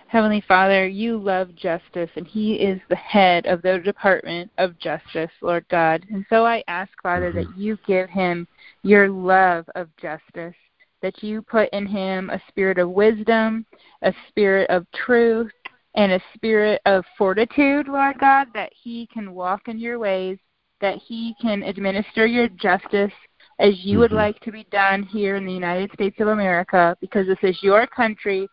Heavenly 0.09 0.45
Father, 0.47 0.87
you 0.87 1.17
love 1.17 1.55
justice, 1.55 2.11
and 2.17 2.27
He 2.27 2.57
is 2.57 2.79
the 2.91 2.97
head 2.97 3.47
of 3.47 3.63
the 3.63 3.79
Department 3.79 4.51
of 4.59 4.79
Justice, 4.79 5.31
Lord 5.41 5.65
God. 5.71 6.05
And 6.11 6.23
so 6.29 6.45
I 6.45 6.63
ask, 6.69 6.91
Father, 7.03 7.33
that 7.33 7.47
mm-hmm. 7.47 7.59
you 7.59 7.79
give 7.87 8.11
him 8.11 8.47
your 8.83 9.09
love 9.09 9.65
of 9.75 9.89
justice, 9.97 10.55
that 11.01 11.23
you 11.23 11.41
put 11.41 11.71
in 11.73 11.87
him 11.87 12.29
a 12.29 12.43
spirit 12.49 12.77
of 12.77 12.91
wisdom, 12.91 13.65
a 14.03 14.13
spirit 14.29 14.69
of 14.69 14.85
truth, 14.93 15.51
and 15.95 16.13
a 16.13 16.21
spirit 16.35 16.83
of 16.85 17.07
fortitude, 17.17 17.89
Lord 17.89 18.19
God, 18.19 18.49
that 18.53 18.73
he 18.79 19.09
can 19.15 19.33
walk 19.33 19.69
in 19.69 19.79
your 19.79 19.99
ways, 19.99 20.37
that 20.83 20.99
he 20.99 21.35
can 21.41 21.63
administer 21.63 22.27
your 22.27 22.49
justice 22.49 23.13
as 23.59 23.75
you 23.85 23.93
mm-hmm. 23.93 24.01
would 24.01 24.13
like 24.13 24.41
to 24.41 24.53
be 24.53 24.67
done 24.71 25.03
here 25.03 25.37
in 25.37 25.45
the 25.45 25.53
United 25.53 25.91
States 25.93 26.17
of 26.21 26.29
America 26.29 26.97
because 27.01 27.27
this 27.27 27.39
is 27.43 27.63
your 27.63 27.87
country 27.87 28.49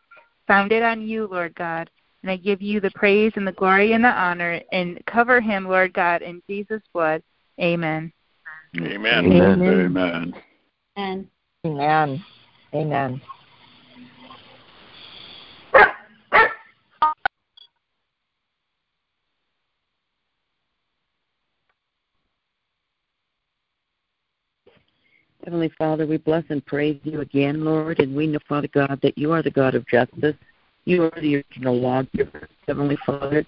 founded 0.47 0.83
on 0.83 1.01
you, 1.01 1.27
Lord 1.29 1.55
God. 1.55 1.89
And 2.24 2.31
I 2.31 2.38
give 2.38 2.62
you 2.62 2.79
the 2.79 2.91
praise 2.95 3.33
and 3.35 3.47
the 3.47 3.51
glory 3.51 3.93
and 3.93 4.03
the 4.03 4.09
honor 4.09 4.59
and 4.71 5.00
cover 5.05 5.39
him, 5.39 5.67
Lord 5.67 5.93
God, 5.93 6.24
in 6.24 6.41
Jesus' 6.50 6.81
blood. 6.91 7.21
Amen. 7.62 8.12
Amen. 8.77 9.25
Amen. 9.25 9.62
Amen. 9.62 10.33
And 10.95 11.27
Amen. 11.65 12.24
Amen. 12.74 13.21
Heavenly 25.46 25.72
Father, 25.78 26.08
we 26.08 26.18
bless 26.18 26.44
and 26.50 26.66
praise 26.66 27.00
you 27.04 27.22
again, 27.22 27.64
Lord, 27.64 28.00
and 28.00 28.16
we 28.16 28.25
know, 28.25 28.40
Father 28.50 28.68
God, 28.68 29.00
that 29.04 29.16
you 29.16 29.32
are 29.32 29.44
the 29.44 29.52
God 29.52 29.75
of 29.75 29.88
justice. 29.88 30.36
You 30.86 31.04
are 31.04 31.22
the 31.22 31.36
original 31.36 31.80
lawgiver, 31.80 32.50
Heavenly 32.68 32.98
Father, 33.06 33.46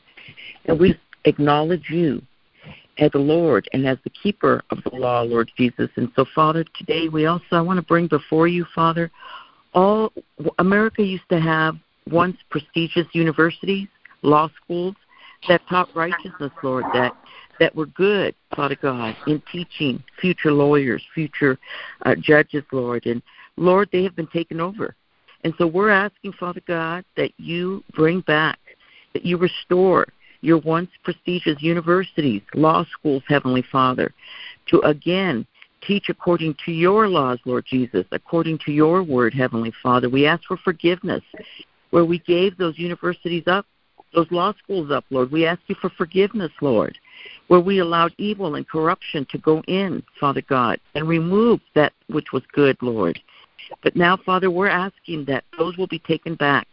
and 0.66 0.80
we 0.80 0.96
acknowledge 1.26 1.90
you 1.90 2.22
as 3.00 3.12
the 3.14 3.18
Lord 3.18 3.68
and 3.74 3.88
as 3.88 3.98
the 4.04 4.12
keeper 4.12 4.64
of 4.70 4.78
the 4.84 4.96
law, 4.96 5.22
Lord 5.22 5.50
Jesus. 5.58 5.90
And 5.96 6.12
so, 6.16 6.24
Father, 6.36 6.64
today 6.78 7.10
we 7.10 7.26
also 7.26 7.44
I 7.54 7.62
want 7.62 7.78
to 7.78 7.86
bring 7.86 8.06
before 8.06 8.48
you, 8.48 8.64
Father, 8.76 9.10
all 9.74 10.14
America 10.60 11.02
used 11.02 11.28
to 11.30 11.40
have 11.40 11.78
once 12.12 12.38
prestigious 12.52 13.08
universities, 13.14 13.88
law 14.22 14.52
schools 14.64 14.94
that 15.48 15.62
taught 15.68 15.90
righteousness, 15.96 16.52
Lord, 16.62 16.86
that 16.94 17.16
that 17.60 17.76
were 17.76 17.86
good, 17.88 18.36
Father 18.56 18.78
God, 18.82 19.16
in 19.26 19.42
teaching 19.52 20.04
future 20.20 20.52
lawyers, 20.52 21.04
future 21.14 21.58
uh, 22.06 22.16
judges, 22.16 22.64
Lord. 22.72 23.06
And 23.06 23.22
Lord, 23.58 23.90
they 23.92 24.04
have 24.04 24.16
been 24.16 24.28
taken 24.28 24.60
over. 24.60 24.96
And 25.44 25.54
so 25.58 25.68
we're 25.68 25.90
asking, 25.90 26.34
Father 26.34 26.62
God, 26.68 27.06
that 27.16 27.32
you 27.38 27.84
bring 27.94 28.22
back, 28.22 28.60
that 29.14 29.26
you 29.26 29.38
restore 29.38 30.08
your 30.42 30.60
once 30.60 30.90
prestigious 31.04 31.62
universities, 31.62 32.42
law 32.54 32.86
schools, 32.92 33.24
Heavenly 33.28 33.64
Father, 33.72 34.14
to 34.68 34.80
again 34.82 35.46
teach 35.86 36.10
according 36.10 36.56
to 36.66 36.72
your 36.72 37.08
laws, 37.08 37.40
Lord 37.46 37.66
Jesus, 37.68 38.06
according 38.12 38.60
to 38.66 38.72
your 38.72 39.04
word, 39.04 39.34
Heavenly 39.34 39.74
Father. 39.82 40.10
We 40.10 40.26
ask 40.26 40.44
for 40.48 40.58
forgiveness 40.58 41.24
where 41.92 42.06
we 42.06 42.20
gave 42.20 42.58
those 42.58 42.78
universities 42.78 43.44
up, 43.48 43.66
those 44.14 44.30
law 44.32 44.54
schools 44.64 44.92
up, 44.92 45.06
Lord. 45.10 45.32
We 45.32 45.46
ask 45.46 45.62
you 45.68 45.76
for 45.76 45.90
forgiveness, 45.90 46.52
Lord 46.62 46.98
where 47.48 47.60
we 47.60 47.80
allowed 47.80 48.14
evil 48.18 48.56
and 48.56 48.68
corruption 48.68 49.26
to 49.32 49.38
go 49.38 49.62
in, 49.68 50.04
Father 50.20 50.42
God, 50.42 50.80
and 50.96 51.08
remove 51.08 51.60
that 51.76 51.94
which 52.08 52.32
was 52.34 52.44
good, 52.54 52.78
Lord. 52.82 53.20
But 53.84 53.96
now, 53.96 54.18
Father, 54.18 54.52
we're 54.52 54.68
asking 54.68 55.26
that 55.26 55.44
those 55.58 55.78
will 55.78 55.88
be 55.88 56.00
taken 56.00 56.36
back, 56.36 56.68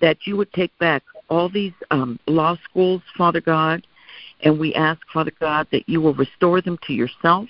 that 0.00 0.26
you 0.26 0.36
would 0.36 0.52
take 0.52 0.76
back 0.78 1.02
all 1.28 1.48
these 1.48 1.72
um, 1.90 2.18
law 2.26 2.56
schools, 2.68 3.02
Father 3.16 3.40
God, 3.40 3.86
and 4.42 4.58
we 4.58 4.74
ask, 4.74 5.00
Father 5.12 5.32
God, 5.38 5.66
that 5.70 5.88
you 5.88 6.00
will 6.00 6.14
restore 6.14 6.60
them 6.60 6.78
to 6.86 6.92
yourself 6.92 7.48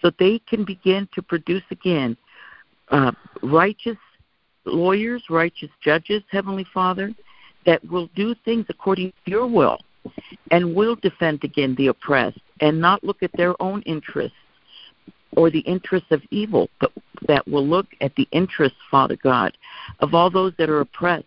so 0.00 0.10
they 0.18 0.38
can 0.40 0.64
begin 0.64 1.08
to 1.14 1.22
produce 1.22 1.62
again 1.70 2.16
uh, 2.90 3.12
righteous 3.42 3.96
lawyers, 4.64 5.24
righteous 5.30 5.70
judges, 5.82 6.22
Heavenly 6.30 6.66
Father, 6.72 7.12
that 7.66 7.84
will 7.90 8.08
do 8.14 8.34
things 8.44 8.66
according 8.68 9.12
to 9.24 9.30
your 9.30 9.46
will 9.46 9.78
and 10.50 10.74
will 10.74 10.96
defend 10.96 11.44
again 11.44 11.74
the 11.76 11.88
oppressed 11.88 12.40
and 12.60 12.80
not 12.80 13.04
look 13.04 13.22
at 13.22 13.32
their 13.34 13.60
own 13.62 13.82
interests 13.82 14.36
or 15.36 15.50
the 15.50 15.60
interests 15.60 16.10
of 16.10 16.22
evil, 16.30 16.68
but 16.80 16.92
that 17.26 17.46
will 17.46 17.66
look 17.66 17.86
at 18.00 18.14
the 18.16 18.26
interests, 18.32 18.78
Father 18.90 19.16
God, 19.22 19.56
of 20.00 20.14
all 20.14 20.30
those 20.30 20.52
that 20.58 20.70
are 20.70 20.80
oppressed, 20.80 21.26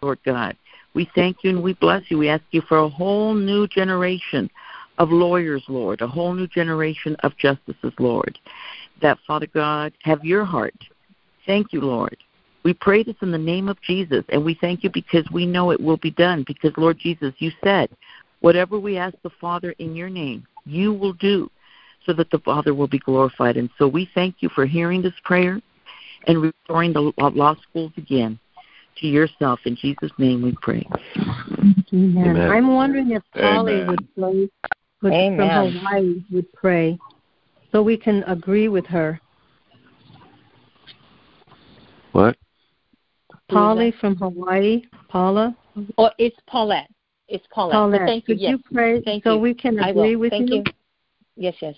Lord 0.00 0.18
God. 0.24 0.56
We 0.94 1.10
thank 1.14 1.38
you 1.42 1.50
and 1.50 1.62
we 1.62 1.74
bless 1.74 2.02
you. 2.08 2.18
We 2.18 2.28
ask 2.28 2.44
you 2.52 2.62
for 2.62 2.78
a 2.78 2.88
whole 2.88 3.34
new 3.34 3.66
generation 3.66 4.50
of 4.98 5.10
lawyers, 5.10 5.64
Lord, 5.68 6.00
a 6.00 6.06
whole 6.06 6.34
new 6.34 6.46
generation 6.46 7.16
of 7.24 7.36
justices, 7.36 7.92
Lord, 7.98 8.38
that, 9.02 9.18
Father 9.26 9.48
God, 9.52 9.92
have 10.02 10.24
your 10.24 10.44
heart. 10.44 10.74
Thank 11.46 11.72
you, 11.72 11.80
Lord. 11.80 12.16
We 12.64 12.72
pray 12.72 13.02
this 13.02 13.16
in 13.20 13.30
the 13.30 13.38
name 13.38 13.68
of 13.68 13.80
Jesus, 13.82 14.24
and 14.30 14.42
we 14.42 14.56
thank 14.58 14.82
you 14.82 14.90
because 14.90 15.24
we 15.30 15.44
know 15.44 15.70
it 15.70 15.80
will 15.80 15.98
be 15.98 16.10
done. 16.10 16.44
Because, 16.46 16.72
Lord 16.78 16.98
Jesus, 16.98 17.34
you 17.38 17.52
said, 17.62 17.90
whatever 18.40 18.78
we 18.78 18.96
ask 18.96 19.14
the 19.22 19.30
Father 19.40 19.74
in 19.78 19.94
your 19.94 20.08
name, 20.08 20.46
you 20.64 20.92
will 20.92 21.12
do 21.12 21.50
so 22.06 22.12
that 22.14 22.30
the 22.30 22.38
Father 22.38 22.74
will 22.74 22.88
be 22.88 22.98
glorified. 22.98 23.56
And 23.56 23.68
so 23.78 23.86
we 23.86 24.08
thank 24.14 24.36
you 24.40 24.48
for 24.48 24.64
hearing 24.66 25.02
this 25.02 25.14
prayer 25.24 25.60
and 26.26 26.42
restoring 26.42 26.92
the 26.92 27.12
law 27.18 27.52
uh, 27.52 27.54
schools 27.68 27.92
again 27.96 28.38
to 28.98 29.06
yourself. 29.06 29.60
In 29.66 29.76
Jesus' 29.76 30.12
name 30.18 30.42
we 30.42 30.56
pray. 30.60 30.86
Amen. 31.18 31.84
Amen. 31.92 32.50
I'm 32.50 32.74
wondering 32.74 33.12
if 33.12 33.22
Polly 33.34 33.82
Amen. 33.82 33.86
would 33.88 34.14
pray 34.14 34.50
would, 35.02 35.12
Amen. 35.12 35.36
from 35.36 35.72
Hawaii 35.80 36.24
would 36.32 36.52
pray 36.52 36.98
so 37.72 37.82
we 37.82 37.96
can 37.96 38.22
agree 38.24 38.68
with 38.68 38.86
her. 38.86 39.20
What? 42.12 42.36
Polly 43.54 43.92
from 44.00 44.16
Hawaii, 44.16 44.82
Paula. 45.08 45.56
Oh, 45.98 46.10
it's 46.18 46.36
Paulette. 46.46 46.90
It's 47.28 47.46
Paulette. 47.50 47.76
Paulette, 47.76 48.06
thank 48.06 48.28
you. 48.28 48.34
could 48.34 48.42
Yes. 48.42 48.50
you 48.50 48.58
pray 48.72 49.00
Thank 49.02 49.24
so 49.24 49.34
you. 49.34 49.40
we 49.40 49.54
can 49.54 49.78
agree 49.78 50.16
with 50.16 50.30
Thank 50.30 50.50
you. 50.50 50.64
Yes, 51.36 51.54
yes. 51.60 51.74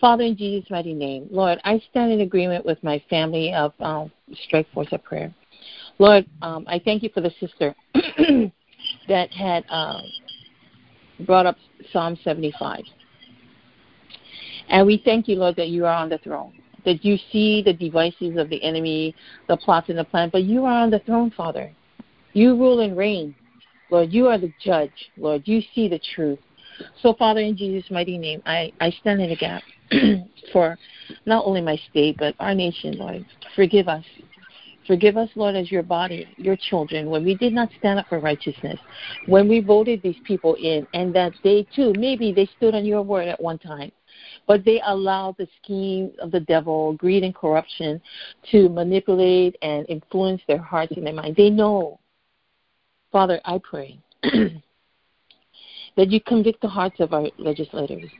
Father, 0.00 0.24
in 0.24 0.36
Jesus' 0.36 0.70
mighty 0.70 0.94
name, 0.94 1.28
Lord, 1.30 1.60
I 1.64 1.82
stand 1.90 2.10
in 2.12 2.20
agreement 2.22 2.64
with 2.64 2.82
my 2.82 3.02
family 3.10 3.52
of 3.52 3.74
um, 3.80 4.10
Strike 4.46 4.70
Force 4.72 4.88
of 4.92 5.04
Prayer. 5.04 5.34
Lord, 5.98 6.24
um, 6.42 6.64
I 6.66 6.78
thank 6.78 7.02
you 7.02 7.10
for 7.12 7.20
the 7.20 7.32
sister 7.38 7.74
that 9.08 9.30
had 9.32 9.64
um, 9.68 10.02
brought 11.26 11.44
up 11.44 11.56
Psalm 11.92 12.16
75. 12.24 12.80
And 14.68 14.86
we 14.86 15.02
thank 15.04 15.28
you, 15.28 15.36
Lord, 15.36 15.56
that 15.56 15.68
you 15.68 15.84
are 15.84 15.94
on 15.94 16.08
the 16.08 16.18
throne, 16.18 16.52
that 16.84 17.04
you 17.04 17.18
see 17.32 17.62
the 17.62 17.72
devices 17.72 18.36
of 18.36 18.48
the 18.48 18.62
enemy, 18.62 19.14
the 19.48 19.56
plots 19.56 19.88
and 19.88 19.98
the 19.98 20.04
plan, 20.04 20.30
but 20.30 20.44
you 20.44 20.64
are 20.64 20.82
on 20.82 20.90
the 20.90 21.00
throne, 21.00 21.30
Father. 21.30 21.72
You 22.32 22.56
rule 22.56 22.80
and 22.80 22.96
reign. 22.96 23.34
Lord, 23.90 24.12
you 24.12 24.26
are 24.26 24.38
the 24.38 24.52
judge. 24.62 25.10
Lord, 25.16 25.42
you 25.46 25.62
see 25.74 25.88
the 25.88 26.00
truth. 26.14 26.38
So, 27.02 27.14
Father, 27.14 27.40
in 27.40 27.56
Jesus' 27.56 27.90
mighty 27.90 28.18
name, 28.18 28.42
I, 28.46 28.72
I 28.80 28.90
stand 28.90 29.20
in 29.20 29.30
the 29.30 29.36
gap 29.36 29.62
for 30.52 30.78
not 31.26 31.44
only 31.44 31.60
my 31.60 31.76
state, 31.90 32.16
but 32.18 32.34
our 32.38 32.54
nation, 32.54 32.98
Lord. 32.98 33.24
Forgive 33.56 33.88
us. 33.88 34.04
Forgive 34.86 35.18
us, 35.18 35.28
Lord, 35.34 35.54
as 35.54 35.70
your 35.70 35.82
body, 35.82 36.26
your 36.38 36.56
children, 36.56 37.10
when 37.10 37.22
we 37.22 37.34
did 37.34 37.52
not 37.52 37.68
stand 37.78 37.98
up 37.98 38.06
for 38.08 38.20
righteousness, 38.20 38.78
when 39.26 39.46
we 39.46 39.60
voted 39.60 40.00
these 40.02 40.16
people 40.24 40.54
in, 40.54 40.86
and 40.94 41.14
that 41.14 41.32
they 41.44 41.66
too, 41.76 41.92
maybe 41.98 42.32
they 42.32 42.48
stood 42.56 42.74
on 42.74 42.86
your 42.86 43.02
word 43.02 43.28
at 43.28 43.40
one 43.40 43.58
time, 43.58 43.92
but 44.48 44.64
they 44.64 44.80
allow 44.86 45.36
the 45.38 45.46
scheme 45.62 46.10
of 46.20 46.32
the 46.32 46.40
devil, 46.40 46.94
greed 46.94 47.22
and 47.22 47.34
corruption, 47.34 48.00
to 48.50 48.70
manipulate 48.70 49.54
and 49.60 49.88
influence 49.90 50.40
their 50.48 50.58
hearts 50.58 50.94
and 50.96 51.06
their 51.06 51.12
mind. 51.12 51.36
They 51.36 51.50
know. 51.50 52.00
Father, 53.12 53.40
I 53.44 53.60
pray 53.62 53.98
that 54.22 56.10
you 56.10 56.20
convict 56.22 56.62
the 56.62 56.68
hearts 56.68 56.98
of 56.98 57.12
our 57.12 57.28
legislators 57.38 58.10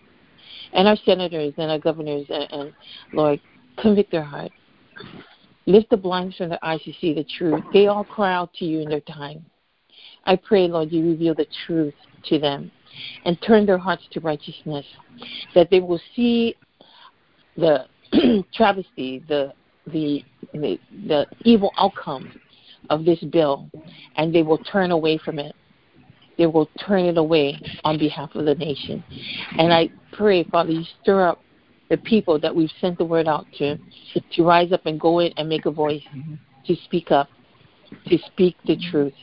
and 0.75 0.87
our 0.87 0.97
senators 1.05 1.55
and 1.57 1.71
our 1.71 1.79
governors, 1.79 2.27
and, 2.29 2.53
and 2.53 2.73
Lord, 3.15 3.41
convict 3.79 4.13
their 4.13 4.23
heart. 4.23 4.53
Lift 5.65 5.89
the 5.91 5.97
blinds 5.97 6.37
from 6.37 6.51
their 6.51 6.65
eyes 6.65 6.83
to 6.85 6.93
see 7.01 7.15
the 7.15 7.25
truth. 7.25 7.63
They 7.73 7.87
all 7.87 8.05
cry 8.05 8.35
out 8.35 8.53
to 8.55 8.67
you 8.67 8.81
in 8.81 8.89
their 8.89 9.01
time. 9.01 9.45
I 10.25 10.37
pray, 10.37 10.69
Lord, 10.69 10.93
you 10.93 11.07
reveal 11.09 11.35
the 11.35 11.47
truth 11.67 11.95
to 12.25 12.39
them 12.39 12.71
and 13.25 13.41
turn 13.43 13.67
their 13.67 13.79
hearts 13.79 14.05
to 14.13 14.21
righteousness, 14.21 14.87
that 15.55 15.71
they 15.71 15.81
will 15.81 16.01
see 16.15 16.57
the 17.57 17.87
travesty, 18.55 19.23
the, 19.29 19.53
the, 19.87 20.25
the, 20.53 20.79
the 21.07 21.27
evil 21.45 21.73
outcome 21.79 22.33
of 22.91 23.05
this 23.05 23.21
bill, 23.33 23.71
and 24.17 24.35
they 24.35 24.43
will 24.43 24.59
turn 24.59 24.91
away 24.91 25.19
from 25.19 25.39
it. 25.39 25.55
They 26.39 26.47
will 26.47 26.71
turn 26.87 27.05
it 27.05 27.19
away 27.19 27.61
on 27.85 27.99
behalf 27.99 28.35
of 28.35 28.45
the 28.45 28.55
nation. 28.55 29.03
And 29.59 29.73
I 29.73 29.91
pray, 30.13 30.45
Father, 30.45 30.71
you 30.71 30.85
stir 31.03 31.27
up 31.27 31.43
the 31.91 31.97
people 31.97 32.39
that 32.39 32.55
we've 32.55 32.71
sent 32.81 32.99
the 32.99 33.05
word 33.05 33.27
out 33.27 33.47
to, 33.59 33.77
to 34.33 34.43
rise 34.43 34.73
up 34.73 34.87
and 34.87 35.01
go 35.01 35.19
in 35.19 35.33
and 35.37 35.49
make 35.49 35.67
a 35.67 35.71
voice, 35.71 36.03
to 36.67 36.77
speak 36.85 37.11
up, 37.11 37.29
to 38.07 38.19
speak 38.27 38.57
the 38.67 38.77
truth. 38.91 39.15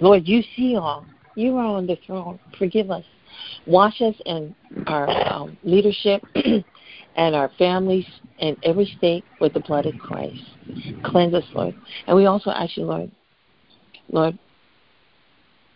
Lord, 0.00 0.28
you 0.28 0.42
see 0.56 0.76
all. 0.76 1.06
You 1.38 1.56
are 1.56 1.66
on 1.66 1.86
the 1.86 1.96
throne. 2.04 2.40
Forgive 2.58 2.90
us. 2.90 3.04
Wash 3.64 4.00
us 4.00 4.16
and 4.26 4.56
our 4.88 5.08
um, 5.32 5.56
leadership 5.62 6.20
and 7.14 7.36
our 7.36 7.48
families 7.56 8.06
in 8.40 8.56
every 8.64 8.92
state 8.98 9.24
with 9.40 9.54
the 9.54 9.60
blood 9.60 9.86
of 9.86 9.96
Christ. 10.00 10.42
Cleanse 11.04 11.34
us, 11.34 11.44
Lord. 11.54 11.76
And 12.08 12.16
we 12.16 12.26
also 12.26 12.50
ask 12.50 12.76
you, 12.76 12.86
Lord, 12.86 13.12
Lord, 14.10 14.36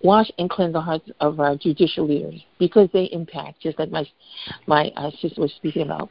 wash 0.03 0.33
and 0.37 0.51
cleanse 0.51 0.73
the 0.73 0.81
hearts 0.81 1.09
of 1.21 1.39
our 1.39 1.55
judicial 1.55 2.09
leaders 2.09 2.43
because 2.59 2.89
they 2.93 3.05
impact, 3.13 3.61
just 3.61 3.79
like 3.79 3.93
my 3.93 4.05
my 4.67 4.91
uh, 4.97 5.13
sister 5.21 5.41
was 5.41 5.53
speaking 5.53 5.83
about. 5.83 6.11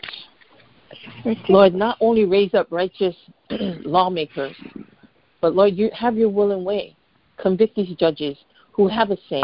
Lord, 1.50 1.74
not 1.74 1.98
only 2.00 2.24
raise 2.24 2.54
up 2.54 2.68
righteous 2.72 3.18
lawmakers, 3.50 4.56
but 5.42 5.56
Lord, 5.56 5.76
you 5.76 5.90
have 5.94 6.16
your 6.16 6.30
will 6.30 6.52
and 6.52 6.64
way. 6.64 6.96
Convict 7.38 7.76
these 7.76 7.94
judges 7.98 8.38
who 8.72 8.88
have 8.88 9.12
a 9.12 9.18
say 9.30 9.42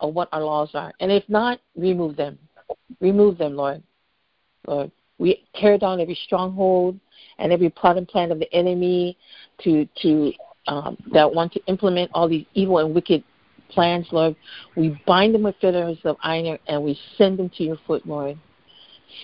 of 0.00 0.14
what 0.14 0.28
our 0.32 0.42
laws 0.42 0.70
are, 0.74 0.92
and 1.00 1.10
if 1.10 1.24
not, 1.28 1.60
remove 1.76 2.16
them. 2.16 2.38
Remove 3.00 3.38
them, 3.38 3.56
Lord. 3.56 3.82
Lord. 4.66 4.90
We 5.18 5.44
tear 5.54 5.76
down 5.76 6.00
every 6.00 6.18
stronghold 6.24 6.98
and 7.38 7.52
every 7.52 7.68
plot 7.68 7.98
and 7.98 8.08
plan 8.08 8.32
of 8.32 8.38
the 8.38 8.52
enemy 8.54 9.16
to 9.62 9.86
to 10.02 10.32
um, 10.66 10.96
that 11.12 11.32
want 11.32 11.52
to 11.52 11.60
implement 11.66 12.10
all 12.14 12.28
these 12.28 12.46
evil 12.54 12.78
and 12.78 12.94
wicked 12.94 13.22
plans, 13.70 14.06
Lord. 14.12 14.36
We 14.76 15.00
bind 15.06 15.34
them 15.34 15.42
with 15.42 15.56
fetters 15.60 15.98
of 16.04 16.16
iron 16.22 16.58
and 16.66 16.82
we 16.82 16.98
send 17.16 17.38
them 17.38 17.50
to 17.56 17.64
your 17.64 17.78
foot, 17.86 18.06
Lord. 18.06 18.38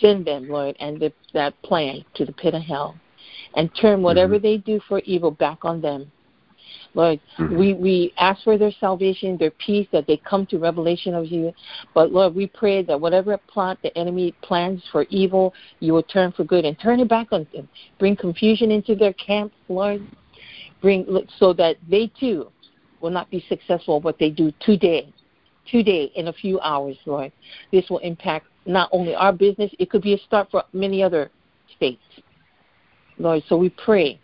Send 0.00 0.26
them, 0.26 0.48
Lord, 0.48 0.76
and 0.80 1.00
the, 1.00 1.12
that 1.32 1.60
plan 1.62 2.04
to 2.14 2.24
the 2.24 2.32
pit 2.32 2.54
of 2.54 2.62
hell, 2.62 2.96
and 3.54 3.70
turn 3.80 4.02
whatever 4.02 4.34
mm-hmm. 4.34 4.42
they 4.42 4.56
do 4.56 4.80
for 4.88 4.98
evil 5.00 5.30
back 5.30 5.64
on 5.64 5.80
them. 5.80 6.10
Lord, 6.96 7.20
mm-hmm. 7.38 7.58
we, 7.58 7.74
we 7.74 8.14
ask 8.16 8.42
for 8.42 8.56
their 8.56 8.72
salvation, 8.80 9.36
their 9.36 9.50
peace, 9.50 9.86
that 9.92 10.06
they 10.06 10.16
come 10.16 10.46
to 10.46 10.58
revelation 10.58 11.14
of 11.14 11.26
you. 11.26 11.52
But 11.94 12.10
Lord, 12.10 12.34
we 12.34 12.46
pray 12.46 12.82
that 12.84 12.98
whatever 12.98 13.36
plot 13.36 13.78
the 13.82 13.96
enemy 13.98 14.34
plans 14.42 14.82
for 14.90 15.04
evil, 15.10 15.52
you 15.80 15.92
will 15.92 16.02
turn 16.02 16.32
for 16.32 16.44
good 16.44 16.64
and 16.64 16.80
turn 16.80 16.98
it 17.00 17.08
back 17.08 17.28
on 17.32 17.46
them. 17.52 17.68
Bring 17.98 18.16
confusion 18.16 18.70
into 18.70 18.94
their 18.94 19.12
camp, 19.12 19.52
Lord. 19.68 20.06
Bring 20.80 21.06
so 21.38 21.52
that 21.52 21.76
they 21.88 22.10
too 22.18 22.50
will 23.02 23.10
not 23.10 23.30
be 23.30 23.44
successful 23.46 24.00
what 24.00 24.18
they 24.18 24.30
do 24.30 24.50
today, 24.60 25.12
today 25.70 26.10
in 26.16 26.28
a 26.28 26.32
few 26.32 26.58
hours, 26.60 26.96
Lord. 27.04 27.30
This 27.72 27.84
will 27.90 27.98
impact 27.98 28.46
not 28.64 28.88
only 28.90 29.14
our 29.14 29.34
business, 29.34 29.70
it 29.78 29.90
could 29.90 30.02
be 30.02 30.14
a 30.14 30.18
start 30.18 30.48
for 30.50 30.64
many 30.72 31.02
other 31.02 31.30
states. 31.76 32.00
Lord, 33.18 33.42
so 33.48 33.58
we 33.58 33.68
pray 33.68 34.18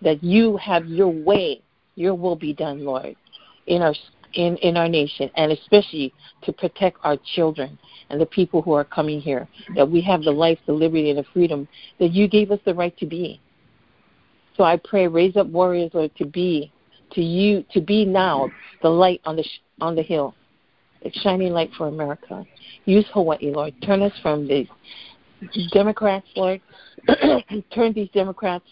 that 0.00 0.24
you 0.24 0.56
have 0.56 0.86
your 0.86 1.08
way 1.08 1.62
your 1.96 2.14
will 2.14 2.36
be 2.36 2.52
done, 2.52 2.84
Lord, 2.84 3.16
in 3.66 3.82
our 3.82 3.94
in, 4.34 4.56
in 4.58 4.76
our 4.76 4.88
nation, 4.88 5.30
and 5.36 5.50
especially 5.50 6.12
to 6.42 6.52
protect 6.52 6.98
our 7.02 7.16
children 7.34 7.78
and 8.10 8.20
the 8.20 8.26
people 8.26 8.62
who 8.62 8.72
are 8.72 8.84
coming 8.84 9.20
here. 9.20 9.48
That 9.74 9.90
we 9.90 10.00
have 10.02 10.22
the 10.22 10.30
life, 10.30 10.58
the 10.66 10.72
liberty, 10.72 11.10
and 11.10 11.18
the 11.18 11.24
freedom 11.32 11.66
that 11.98 12.12
you 12.12 12.28
gave 12.28 12.50
us 12.50 12.60
the 12.64 12.74
right 12.74 12.96
to 12.98 13.06
be. 13.06 13.40
So 14.56 14.64
I 14.64 14.76
pray, 14.76 15.08
raise 15.08 15.36
up 15.36 15.48
warriors, 15.48 15.90
Lord, 15.92 16.14
to 16.16 16.26
be 16.26 16.72
to 17.12 17.22
you 17.22 17.64
to 17.72 17.80
be 17.80 18.04
now 18.04 18.48
the 18.82 18.88
light 18.88 19.20
on 19.24 19.36
the 19.36 19.44
on 19.80 19.94
the 19.94 20.02
hill, 20.02 20.34
a 21.02 21.10
shining 21.20 21.52
light 21.52 21.70
for 21.76 21.88
America. 21.88 22.44
Use 22.84 23.06
Hawaii, 23.12 23.52
Lord. 23.52 23.74
Turn 23.82 24.02
us 24.02 24.12
from 24.22 24.46
the 24.46 24.66
Democrats, 25.72 26.26
Lord. 26.36 26.60
Turn 27.74 27.92
these 27.92 28.10
Democrats 28.10 28.64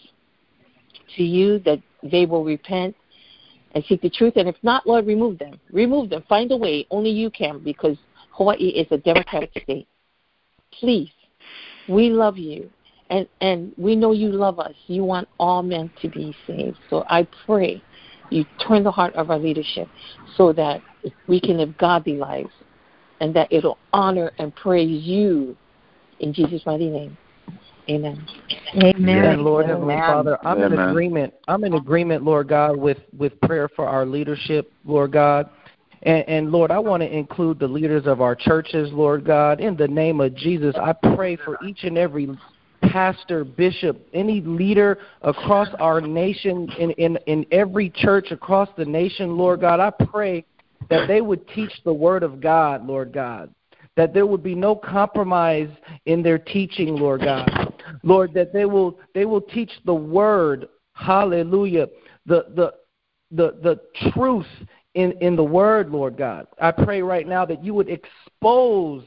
to 1.15 1.23
you 1.23 1.59
that 1.59 1.81
they 2.03 2.25
will 2.25 2.43
repent 2.43 2.95
and 3.75 3.83
seek 3.85 4.01
the 4.01 4.09
truth. 4.09 4.33
And 4.37 4.47
if 4.47 4.55
not, 4.63 4.87
Lord, 4.87 5.05
remove 5.05 5.37
them. 5.37 5.59
Remove 5.71 6.09
them. 6.09 6.23
Find 6.27 6.51
a 6.51 6.57
way. 6.57 6.87
Only 6.89 7.11
you 7.11 7.29
can 7.29 7.59
because 7.59 7.97
Hawaii 8.31 8.69
is 8.69 8.87
a 8.91 8.97
democratic 8.97 9.51
state. 9.63 9.87
Please, 10.79 11.11
we 11.87 12.09
love 12.09 12.37
you. 12.37 12.69
And, 13.11 13.27
and 13.39 13.71
we 13.77 13.95
know 13.95 14.13
you 14.13 14.29
love 14.29 14.59
us. 14.59 14.73
You 14.87 15.03
want 15.03 15.27
all 15.39 15.61
men 15.61 15.91
to 16.01 16.09
be 16.09 16.35
saved. 16.47 16.77
So 16.89 17.03
I 17.07 17.27
pray 17.45 17.83
you 18.31 18.45
turn 18.67 18.83
the 18.83 18.91
heart 18.91 19.13
of 19.13 19.29
our 19.29 19.37
leadership 19.37 19.87
so 20.35 20.51
that 20.53 20.81
we 21.27 21.39
can 21.39 21.57
live 21.57 21.77
godly 21.77 22.17
lives 22.17 22.49
and 23.21 23.35
that 23.35 23.51
it'll 23.51 23.77
honor 23.93 24.31
and 24.39 24.55
praise 24.55 25.03
you 25.03 25.55
in 26.19 26.33
Jesus' 26.33 26.65
mighty 26.65 26.89
name. 26.89 27.15
Amen. 27.89 28.27
Amen. 28.75 29.43
Lord 29.43 29.67
Heavenly 29.67 29.95
Father, 29.95 30.37
I'm 30.43 30.57
Amen. 30.57 30.73
in 30.73 30.79
agreement. 30.79 31.33
I'm 31.47 31.63
in 31.63 31.73
agreement, 31.73 32.23
Lord 32.23 32.47
God, 32.47 32.75
with 32.77 32.97
with 33.17 33.39
prayer 33.41 33.69
for 33.75 33.87
our 33.87 34.05
leadership, 34.05 34.71
Lord 34.83 35.11
God. 35.11 35.49
And, 36.03 36.27
and 36.27 36.51
Lord, 36.51 36.71
I 36.71 36.79
want 36.79 37.01
to 37.01 37.11
include 37.11 37.59
the 37.59 37.67
leaders 37.67 38.05
of 38.05 38.21
our 38.21 38.35
churches, 38.35 38.89
Lord 38.91 39.25
God. 39.25 39.59
In 39.59 39.75
the 39.75 39.87
name 39.87 40.21
of 40.21 40.35
Jesus, 40.35 40.75
I 40.75 40.93
pray 41.15 41.35
for 41.35 41.57
each 41.65 41.83
and 41.83 41.97
every 41.97 42.29
pastor, 42.81 43.43
bishop, 43.43 44.07
any 44.13 44.41
leader 44.41 44.99
across 45.21 45.69
our 45.79 46.01
nation, 46.01 46.69
in, 46.77 46.91
in, 46.91 47.17
in 47.25 47.45
every 47.51 47.89
church 47.89 48.31
across 48.31 48.69
the 48.77 48.85
nation, 48.85 49.37
Lord 49.37 49.61
God. 49.61 49.79
I 49.79 49.89
pray 49.89 50.45
that 50.89 51.07
they 51.07 51.21
would 51.21 51.47
teach 51.49 51.71
the 51.83 51.93
word 51.93 52.21
of 52.21 52.39
God, 52.39 52.85
Lord 52.85 53.11
God 53.11 53.51
that 53.97 54.13
there 54.13 54.25
would 54.25 54.43
be 54.43 54.55
no 54.55 54.75
compromise 54.75 55.69
in 56.05 56.21
their 56.21 56.37
teaching, 56.37 56.97
Lord 56.97 57.21
God. 57.21 57.73
Lord, 58.03 58.33
that 58.33 58.53
they 58.53 58.65
will 58.65 58.99
they 59.13 59.25
will 59.25 59.41
teach 59.41 59.71
the 59.85 59.93
word, 59.93 60.67
hallelujah, 60.93 61.87
the 62.25 62.45
the 62.55 62.73
the 63.31 63.57
the 63.61 64.11
truth 64.11 64.47
in, 64.95 65.11
in 65.21 65.35
the 65.35 65.43
word, 65.43 65.91
Lord 65.91 66.17
God. 66.17 66.47
I 66.59 66.71
pray 66.71 67.01
right 67.01 67.27
now 67.27 67.45
that 67.45 67.63
you 67.63 67.73
would 67.73 67.89
expose, 67.89 69.03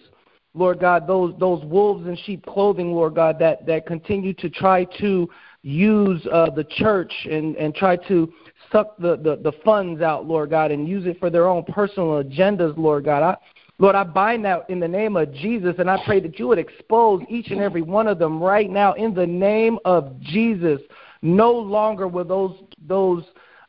Lord 0.55 0.81
God, 0.81 1.07
those 1.07 1.35
those 1.39 1.65
wolves 1.65 2.07
in 2.07 2.17
sheep 2.25 2.45
clothing, 2.47 2.93
Lord 2.93 3.15
God, 3.15 3.39
that, 3.41 3.67
that 3.67 3.87
continue 3.87 4.35
to 4.35 4.51
try 4.51 4.85
to 5.01 5.29
use 5.63 6.25
uh, 6.33 6.51
the 6.51 6.65
church 6.65 7.13
and, 7.29 7.57
and 7.57 7.75
try 7.75 7.97
to 7.97 8.33
suck 8.71 8.97
the, 8.99 9.17
the, 9.17 9.41
the 9.43 9.53
funds 9.65 10.03
out, 10.03 10.27
Lord 10.27 10.51
God, 10.51 10.71
and 10.71 10.87
use 10.87 11.07
it 11.07 11.19
for 11.19 11.31
their 11.31 11.49
own 11.49 11.65
personal 11.65 12.23
agendas, 12.23 12.77
Lord 12.77 13.05
God. 13.05 13.23
I, 13.23 13.37
Lord, 13.81 13.95
I 13.95 14.03
bind 14.03 14.45
that 14.45 14.69
in 14.69 14.81
the 14.81 14.89
name 14.89 15.17
of 15.17 15.33
Jesus, 15.33 15.77
and 15.79 15.89
I 15.89 16.03
pray 16.05 16.19
that 16.21 16.39
you 16.39 16.49
would 16.49 16.59
expose 16.59 17.23
each 17.29 17.51
and 17.51 17.61
every 17.61 17.83
one 17.83 18.09
of 18.09 18.19
them 18.19 18.43
right 18.43 18.69
now 18.69 18.95
in 18.95 19.15
the 19.15 19.27
name 19.27 19.79
of 19.85 20.19
Jesus. 20.21 20.81
No 21.23 21.53
longer 21.53 22.09
will 22.09 22.25
those 22.25 22.57
those 22.87 23.25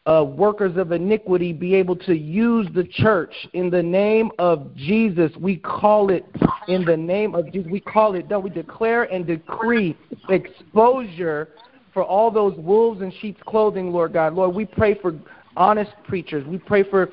uh, 0.07 0.23
workers 0.23 0.77
of 0.77 0.91
iniquity 0.91 1.53
be 1.53 1.75
able 1.75 1.95
to 1.95 2.15
use 2.15 2.67
the 2.73 2.83
church 2.83 3.33
in 3.53 3.69
the 3.69 3.83
name 3.83 4.31
of 4.39 4.75
Jesus. 4.75 5.31
We 5.39 5.57
call 5.57 6.09
it 6.09 6.25
in 6.67 6.85
the 6.85 6.97
name 6.97 7.35
of 7.35 7.51
Jesus. 7.51 7.69
We 7.71 7.79
call 7.79 8.15
it 8.15 8.27
done. 8.29 8.41
We 8.41 8.49
declare 8.49 9.03
and 9.03 9.27
decree 9.27 9.95
exposure 10.29 11.49
for 11.93 12.03
all 12.03 12.31
those 12.31 12.57
wolves 12.57 13.01
in 13.01 13.13
sheep's 13.21 13.41
clothing, 13.45 13.91
Lord 13.91 14.13
God. 14.13 14.33
Lord, 14.33 14.55
we 14.55 14.65
pray 14.65 14.95
for 14.95 15.13
honest 15.55 15.91
preachers. 16.07 16.45
We 16.47 16.57
pray 16.57 16.83
for 16.83 17.11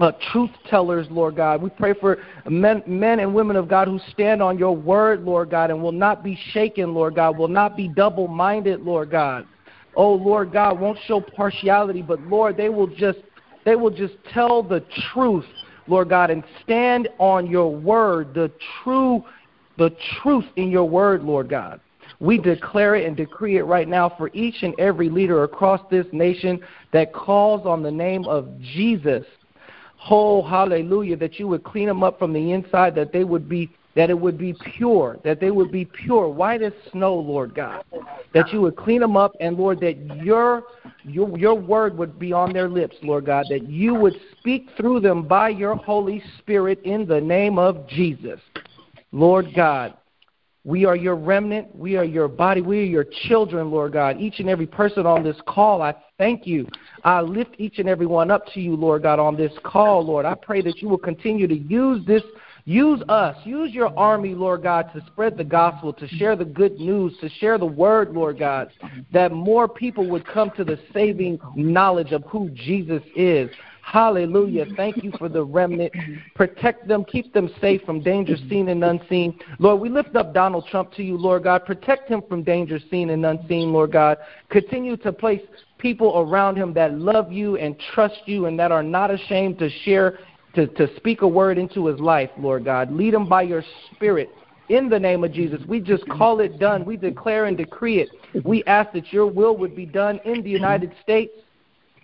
uh, 0.00 0.12
truth 0.32 0.50
tellers, 0.68 1.06
Lord 1.10 1.36
God. 1.36 1.62
We 1.62 1.70
pray 1.70 1.94
for 1.94 2.18
men, 2.48 2.82
men 2.86 3.20
and 3.20 3.34
women 3.34 3.56
of 3.56 3.68
God 3.68 3.88
who 3.88 4.00
stand 4.10 4.42
on 4.42 4.58
your 4.58 4.76
word, 4.76 5.24
Lord 5.24 5.50
God, 5.50 5.70
and 5.70 5.82
will 5.82 5.92
not 5.92 6.24
be 6.24 6.38
shaken, 6.52 6.94
Lord 6.94 7.14
God, 7.14 7.36
will 7.36 7.48
not 7.48 7.76
be 7.76 7.88
double 7.88 8.28
minded, 8.28 8.80
Lord 8.80 9.10
God. 9.10 9.46
Oh, 9.94 10.14
Lord 10.14 10.52
God, 10.52 10.80
won't 10.80 10.98
show 11.06 11.20
partiality, 11.20 12.02
but 12.02 12.20
Lord, 12.22 12.56
they 12.56 12.68
will 12.68 12.86
just 12.86 13.18
they 13.64 13.76
will 13.76 13.90
just 13.90 14.14
tell 14.32 14.62
the 14.62 14.84
truth, 15.12 15.44
Lord 15.86 16.08
God, 16.08 16.30
and 16.30 16.42
stand 16.62 17.08
on 17.18 17.46
your 17.46 17.74
word, 17.74 18.34
the 18.34 18.50
true 18.82 19.24
the 19.78 19.94
truth 20.22 20.44
in 20.56 20.70
your 20.70 20.88
word, 20.88 21.22
Lord 21.22 21.48
God. 21.48 21.80
We 22.20 22.38
declare 22.38 22.94
it 22.96 23.06
and 23.06 23.16
decree 23.16 23.58
it 23.58 23.64
right 23.64 23.88
now 23.88 24.12
for 24.16 24.30
each 24.32 24.62
and 24.62 24.74
every 24.78 25.08
leader 25.08 25.44
across 25.44 25.80
this 25.90 26.06
nation 26.12 26.60
that 26.92 27.12
calls 27.12 27.66
on 27.66 27.82
the 27.82 27.90
name 27.90 28.26
of 28.26 28.60
Jesus 28.60 29.24
whole, 30.02 30.42
hallelujah, 30.42 31.16
that 31.16 31.38
you 31.38 31.46
would 31.46 31.62
clean 31.62 31.86
them 31.86 32.02
up 32.02 32.18
from 32.18 32.32
the 32.32 32.50
inside, 32.50 32.92
that 32.96 33.12
they 33.12 33.22
would 33.22 33.48
be 33.48 33.70
that 33.94 34.08
it 34.08 34.18
would 34.18 34.38
be 34.38 34.54
pure, 34.74 35.18
that 35.22 35.38
they 35.38 35.50
would 35.50 35.70
be 35.70 35.84
pure, 35.84 36.26
white 36.26 36.62
as 36.62 36.72
snow, 36.90 37.14
Lord 37.14 37.54
God. 37.54 37.84
That 38.32 38.50
you 38.50 38.62
would 38.62 38.74
clean 38.74 39.00
them 39.00 39.18
up, 39.18 39.32
and 39.38 39.56
Lord, 39.56 39.80
that 39.80 39.98
your 40.24 40.64
your 41.04 41.38
your 41.38 41.54
word 41.54 41.96
would 41.98 42.18
be 42.18 42.32
on 42.32 42.52
their 42.52 42.68
lips, 42.68 42.96
Lord 43.02 43.26
God. 43.26 43.46
That 43.48 43.68
you 43.68 43.94
would 43.94 44.16
speak 44.38 44.70
through 44.76 45.00
them 45.00 45.22
by 45.22 45.50
your 45.50 45.76
Holy 45.76 46.20
Spirit 46.38 46.80
in 46.82 47.06
the 47.06 47.20
name 47.20 47.58
of 47.58 47.86
Jesus, 47.86 48.40
Lord 49.12 49.54
God. 49.54 49.94
We 50.64 50.84
are 50.84 50.94
your 50.94 51.16
remnant. 51.16 51.74
We 51.74 51.96
are 51.96 52.04
your 52.04 52.28
body. 52.28 52.60
We 52.60 52.80
are 52.80 52.84
your 52.84 53.06
children, 53.26 53.70
Lord 53.70 53.92
God. 53.92 54.20
Each 54.20 54.38
and 54.38 54.48
every 54.48 54.66
person 54.66 55.06
on 55.06 55.24
this 55.24 55.36
call, 55.46 55.82
I 55.82 55.92
thank 56.18 56.46
you. 56.46 56.68
I 57.02 57.20
lift 57.20 57.56
each 57.58 57.80
and 57.80 57.88
every 57.88 58.06
one 58.06 58.30
up 58.30 58.46
to 58.54 58.60
you, 58.60 58.76
Lord 58.76 59.02
God, 59.02 59.18
on 59.18 59.36
this 59.36 59.52
call, 59.64 60.04
Lord. 60.04 60.24
I 60.24 60.34
pray 60.34 60.62
that 60.62 60.80
you 60.80 60.88
will 60.88 60.98
continue 60.98 61.48
to 61.48 61.56
use 61.56 62.06
this, 62.06 62.22
use 62.64 63.02
us, 63.08 63.36
use 63.44 63.72
your 63.72 63.96
army, 63.98 64.36
Lord 64.36 64.62
God, 64.62 64.88
to 64.94 65.04
spread 65.06 65.36
the 65.36 65.42
gospel, 65.42 65.92
to 65.94 66.06
share 66.06 66.36
the 66.36 66.44
good 66.44 66.78
news, 66.78 67.12
to 67.20 67.28
share 67.28 67.58
the 67.58 67.66
word, 67.66 68.12
Lord 68.12 68.38
God, 68.38 68.70
that 69.12 69.32
more 69.32 69.66
people 69.66 70.08
would 70.10 70.24
come 70.24 70.52
to 70.56 70.62
the 70.62 70.78
saving 70.94 71.40
knowledge 71.56 72.12
of 72.12 72.22
who 72.24 72.50
Jesus 72.50 73.02
is. 73.16 73.50
Hallelujah. 73.82 74.66
Thank 74.76 75.02
you 75.04 75.12
for 75.18 75.28
the 75.28 75.44
remnant. 75.44 75.92
Protect 76.34 76.88
them, 76.88 77.04
keep 77.04 77.34
them 77.34 77.50
safe 77.60 77.82
from 77.82 78.02
danger 78.02 78.36
seen 78.48 78.68
and 78.68 78.82
unseen. 78.82 79.38
Lord, 79.58 79.80
we 79.80 79.88
lift 79.88 80.16
up 80.16 80.32
Donald 80.32 80.66
Trump 80.70 80.92
to 80.94 81.02
you, 81.02 81.18
Lord 81.18 81.42
God. 81.42 81.66
Protect 81.66 82.08
him 82.08 82.22
from 82.28 82.42
danger 82.42 82.78
seen 82.90 83.10
and 83.10 83.26
unseen, 83.26 83.72
Lord 83.72 83.92
God. 83.92 84.18
Continue 84.50 84.96
to 84.98 85.12
place 85.12 85.42
people 85.78 86.16
around 86.16 86.56
him 86.56 86.72
that 86.74 86.94
love 86.94 87.32
you 87.32 87.56
and 87.56 87.76
trust 87.92 88.20
you 88.26 88.46
and 88.46 88.58
that 88.58 88.72
are 88.72 88.84
not 88.84 89.10
ashamed 89.10 89.58
to 89.58 89.68
share, 89.84 90.20
to, 90.54 90.68
to 90.68 90.88
speak 90.96 91.22
a 91.22 91.28
word 91.28 91.58
into 91.58 91.86
his 91.86 91.98
life, 91.98 92.30
Lord 92.38 92.64
God. 92.64 92.92
Lead 92.92 93.12
him 93.12 93.28
by 93.28 93.42
your 93.42 93.64
spirit 93.94 94.30
in 94.68 94.88
the 94.88 94.98
name 94.98 95.24
of 95.24 95.32
Jesus. 95.32 95.60
We 95.66 95.80
just 95.80 96.08
call 96.08 96.40
it 96.40 96.58
done. 96.58 96.84
We 96.84 96.96
declare 96.96 97.46
and 97.46 97.56
decree 97.56 97.98
it. 97.98 98.10
We 98.44 98.64
ask 98.64 98.92
that 98.92 99.12
your 99.12 99.26
will 99.26 99.56
would 99.56 99.76
be 99.76 99.86
done 99.86 100.20
in 100.24 100.42
the 100.42 100.50
United 100.50 100.92
States 101.02 101.32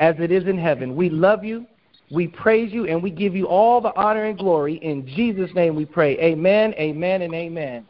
as 0.01 0.17
it 0.19 0.31
is 0.31 0.47
in 0.47 0.59
heaven. 0.59 0.95
We 0.95 1.11
love 1.11 1.45
you, 1.45 1.67
we 2.11 2.29
praise 2.29 2.73
you, 2.73 2.87
and 2.87 3.03
we 3.03 3.11
give 3.11 3.35
you 3.35 3.47
all 3.47 3.81
the 3.81 3.95
honor 3.97 4.25
and 4.25 4.39
glory. 4.39 4.77
In 4.77 5.07
Jesus' 5.07 5.51
name 5.55 5.75
we 5.75 5.85
pray. 5.85 6.19
Amen, 6.19 6.75
amen, 6.75 7.23
and 7.23 7.35
amen. 7.35 7.87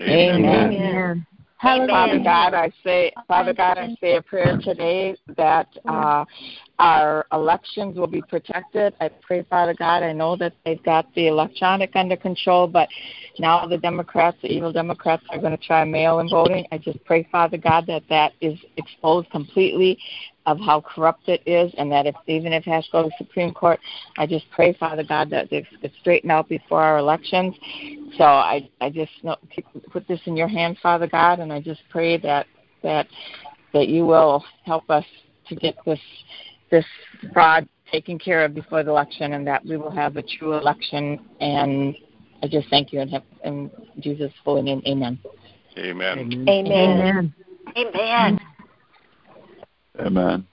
Amen. 0.00 0.44
Amen. 0.44 1.26
Amen. 1.62 1.88
Father 1.88 2.18
God, 2.22 2.54
I 2.54 2.70
say, 2.84 3.12
Father 3.26 3.54
God, 3.54 3.78
I 3.78 3.96
say 4.00 4.16
a 4.16 4.22
prayer 4.22 4.58
today 4.62 5.16
that 5.36 5.68
uh, 5.88 6.24
our 6.78 7.26
elections 7.32 7.96
will 7.96 8.06
be 8.06 8.20
protected. 8.20 8.94
I 9.00 9.08
pray, 9.08 9.42
Father 9.48 9.74
God, 9.74 10.02
I 10.02 10.12
know 10.12 10.36
that 10.36 10.52
they've 10.64 10.82
got 10.82 11.12
the 11.14 11.28
electronic 11.28 11.96
under 11.96 12.16
control, 12.16 12.66
but 12.66 12.88
now 13.38 13.66
the 13.66 13.78
Democrats, 13.78 14.36
the 14.42 14.48
evil 14.48 14.70
Democrats, 14.70 15.24
are 15.30 15.38
going 15.38 15.56
to 15.56 15.64
try 15.64 15.82
mail-in 15.84 16.28
voting. 16.28 16.66
I 16.72 16.78
just 16.78 17.02
pray, 17.04 17.26
Father 17.32 17.56
God, 17.56 17.86
that 17.86 18.02
that 18.10 18.32
is 18.42 18.58
exposed 18.76 19.30
completely 19.30 19.98
of 20.46 20.60
how 20.60 20.80
corrupt 20.80 21.28
it 21.28 21.42
is, 21.44 21.72
and 21.76 21.90
that 21.90 22.06
if 22.06 22.14
even 22.26 22.52
if 22.52 22.66
it 22.66 22.70
has 22.70 22.84
to 22.86 22.92
go 22.92 23.02
to 23.02 23.08
the 23.08 23.24
Supreme 23.24 23.52
Court, 23.52 23.80
I 24.16 24.26
just 24.26 24.46
pray, 24.52 24.72
Father 24.74 25.02
God, 25.02 25.28
that 25.30 25.52
it 25.52 25.66
gets 25.82 25.94
straightened 26.00 26.32
out 26.32 26.48
before 26.48 26.82
our 26.82 26.98
elections. 26.98 27.54
So 28.16 28.24
I 28.24 28.68
I 28.80 28.88
just 28.90 29.12
know, 29.22 29.36
put 29.90 30.06
this 30.06 30.20
in 30.26 30.36
your 30.36 30.48
hands, 30.48 30.78
Father 30.82 31.08
God, 31.08 31.40
and 31.40 31.52
I 31.52 31.60
just 31.60 31.80
pray 31.90 32.16
that 32.18 32.46
that 32.82 33.08
that 33.72 33.88
you 33.88 34.06
will 34.06 34.44
help 34.64 34.88
us 34.88 35.04
to 35.48 35.56
get 35.56 35.76
this 35.84 36.00
this 36.70 36.86
fraud 37.32 37.68
taken 37.90 38.18
care 38.18 38.44
of 38.44 38.54
before 38.54 38.82
the 38.82 38.90
election, 38.90 39.32
and 39.32 39.46
that 39.46 39.64
we 39.64 39.76
will 39.76 39.90
have 39.90 40.16
a 40.16 40.22
true 40.22 40.54
election. 40.54 41.18
And 41.40 41.96
I 42.42 42.48
just 42.48 42.68
thank 42.70 42.92
you 42.92 43.00
and 43.00 43.10
have 43.10 43.24
in 43.44 43.70
Jesus' 43.98 44.32
holy 44.44 44.62
name, 44.62 44.82
Amen. 44.86 45.18
Amen. 45.76 46.32
Amen. 46.48 46.66
Amen. 46.68 47.34
Amen. 47.76 48.40
Amen. 50.00 50.46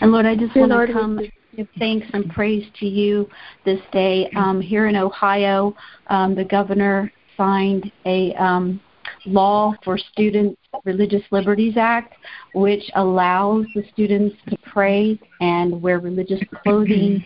And 0.00 0.10
Lord, 0.10 0.26
I 0.26 0.34
just 0.34 0.54
want 0.56 0.72
to 0.72 0.92
come 0.92 1.20
give 1.56 1.68
thanks 1.78 2.06
and 2.12 2.30
praise 2.30 2.66
to 2.80 2.86
you 2.86 3.28
this 3.64 3.80
day. 3.92 4.30
Um, 4.36 4.60
here 4.60 4.88
in 4.88 4.96
Ohio, 4.96 5.74
um, 6.08 6.34
the 6.34 6.44
governor 6.44 7.12
signed 7.36 7.90
a 8.06 8.34
um, 8.34 8.80
law 9.26 9.74
for 9.84 9.98
Students 9.98 10.58
Religious 10.84 11.22
Liberties 11.30 11.74
Act, 11.76 12.14
which 12.54 12.82
allows 12.94 13.66
the 13.74 13.84
students 13.92 14.34
to 14.48 14.56
pray 14.72 15.18
and 15.40 15.80
wear 15.80 16.00
religious 16.00 16.40
clothing 16.62 17.24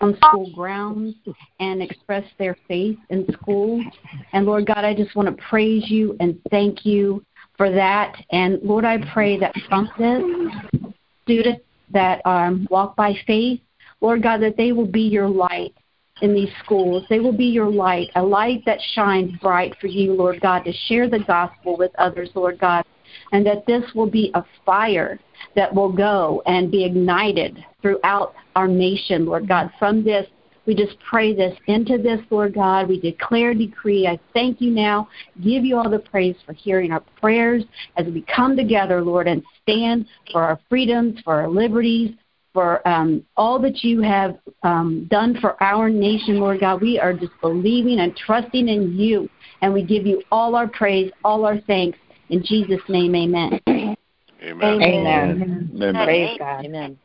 on 0.00 0.16
school 0.16 0.50
grounds 0.54 1.14
and 1.60 1.82
express 1.82 2.24
their 2.38 2.56
faith 2.66 2.98
in 3.10 3.26
schools. 3.32 3.84
And 4.32 4.46
Lord 4.46 4.66
God, 4.66 4.84
I 4.84 4.94
just 4.94 5.14
want 5.14 5.28
to 5.28 5.44
praise 5.48 5.90
you 5.90 6.16
and 6.20 6.40
thank 6.50 6.86
you 6.86 7.24
for 7.58 7.70
that. 7.70 8.14
And 8.30 8.58
Lord, 8.62 8.86
I 8.86 8.98
pray 9.12 9.38
that 9.38 9.54
from 9.68 9.90
this, 9.98 10.92
students 11.24 11.62
that 11.90 12.24
um, 12.24 12.66
walk 12.70 12.96
by 12.96 13.14
faith, 13.26 13.60
Lord 14.00 14.22
God, 14.22 14.38
that 14.38 14.56
they 14.56 14.72
will 14.72 14.86
be 14.86 15.02
your 15.02 15.28
light 15.28 15.74
in 16.22 16.34
these 16.34 16.50
schools. 16.64 17.04
They 17.10 17.20
will 17.20 17.36
be 17.36 17.46
your 17.46 17.70
light, 17.70 18.08
a 18.16 18.22
light 18.22 18.62
that 18.64 18.78
shines 18.94 19.32
bright 19.40 19.74
for 19.80 19.88
you, 19.88 20.14
Lord 20.14 20.40
God, 20.40 20.64
to 20.64 20.72
share 20.86 21.08
the 21.08 21.20
gospel 21.20 21.76
with 21.76 21.92
others, 21.98 22.30
Lord 22.34 22.58
God. 22.58 22.84
And 23.32 23.44
that 23.46 23.66
this 23.66 23.84
will 23.94 24.10
be 24.10 24.30
a 24.34 24.44
fire 24.66 25.18
that 25.56 25.74
will 25.74 25.92
go 25.92 26.42
and 26.46 26.70
be 26.70 26.84
ignited 26.84 27.64
throughout 27.80 28.34
our 28.54 28.68
nation, 28.68 29.24
Lord 29.26 29.48
God. 29.48 29.70
From 29.78 30.04
this, 30.04 30.26
we 30.68 30.74
just 30.74 30.98
pray 31.00 31.34
this 31.34 31.56
into 31.66 31.96
this, 31.96 32.20
Lord 32.28 32.52
God. 32.52 32.90
We 32.90 33.00
declare, 33.00 33.54
decree. 33.54 34.06
I 34.06 34.20
thank 34.34 34.60
you 34.60 34.70
now. 34.70 35.08
Give 35.42 35.64
you 35.64 35.78
all 35.78 35.88
the 35.88 35.98
praise 35.98 36.36
for 36.44 36.52
hearing 36.52 36.92
our 36.92 37.00
prayers 37.18 37.64
as 37.96 38.04
we 38.04 38.20
come 38.36 38.54
together, 38.54 39.00
Lord, 39.00 39.26
and 39.28 39.42
stand 39.62 40.04
for 40.30 40.42
our 40.42 40.60
freedoms, 40.68 41.20
for 41.24 41.40
our 41.40 41.48
liberties, 41.48 42.10
for 42.52 42.86
um, 42.86 43.24
all 43.38 43.58
that 43.60 43.82
you 43.82 44.02
have 44.02 44.36
um, 44.62 45.06
done 45.10 45.38
for 45.40 45.60
our 45.62 45.88
nation, 45.88 46.38
Lord 46.38 46.60
God. 46.60 46.82
We 46.82 46.98
are 46.98 47.14
just 47.14 47.32
believing 47.40 48.00
and 48.00 48.14
trusting 48.14 48.68
in 48.68 48.92
you, 48.92 49.26
and 49.62 49.72
we 49.72 49.82
give 49.82 50.06
you 50.06 50.22
all 50.30 50.54
our 50.54 50.68
praise, 50.68 51.10
all 51.24 51.46
our 51.46 51.58
thanks. 51.62 51.98
In 52.28 52.44
Jesus' 52.44 52.82
name, 52.90 53.14
amen. 53.14 53.58
Amen. 53.66 54.02
Amen. 54.42 54.82
Amen. 54.82 55.70
amen. 55.72 56.04
Praise 56.04 56.38
God. 56.38 56.66
Amen. 56.66 56.98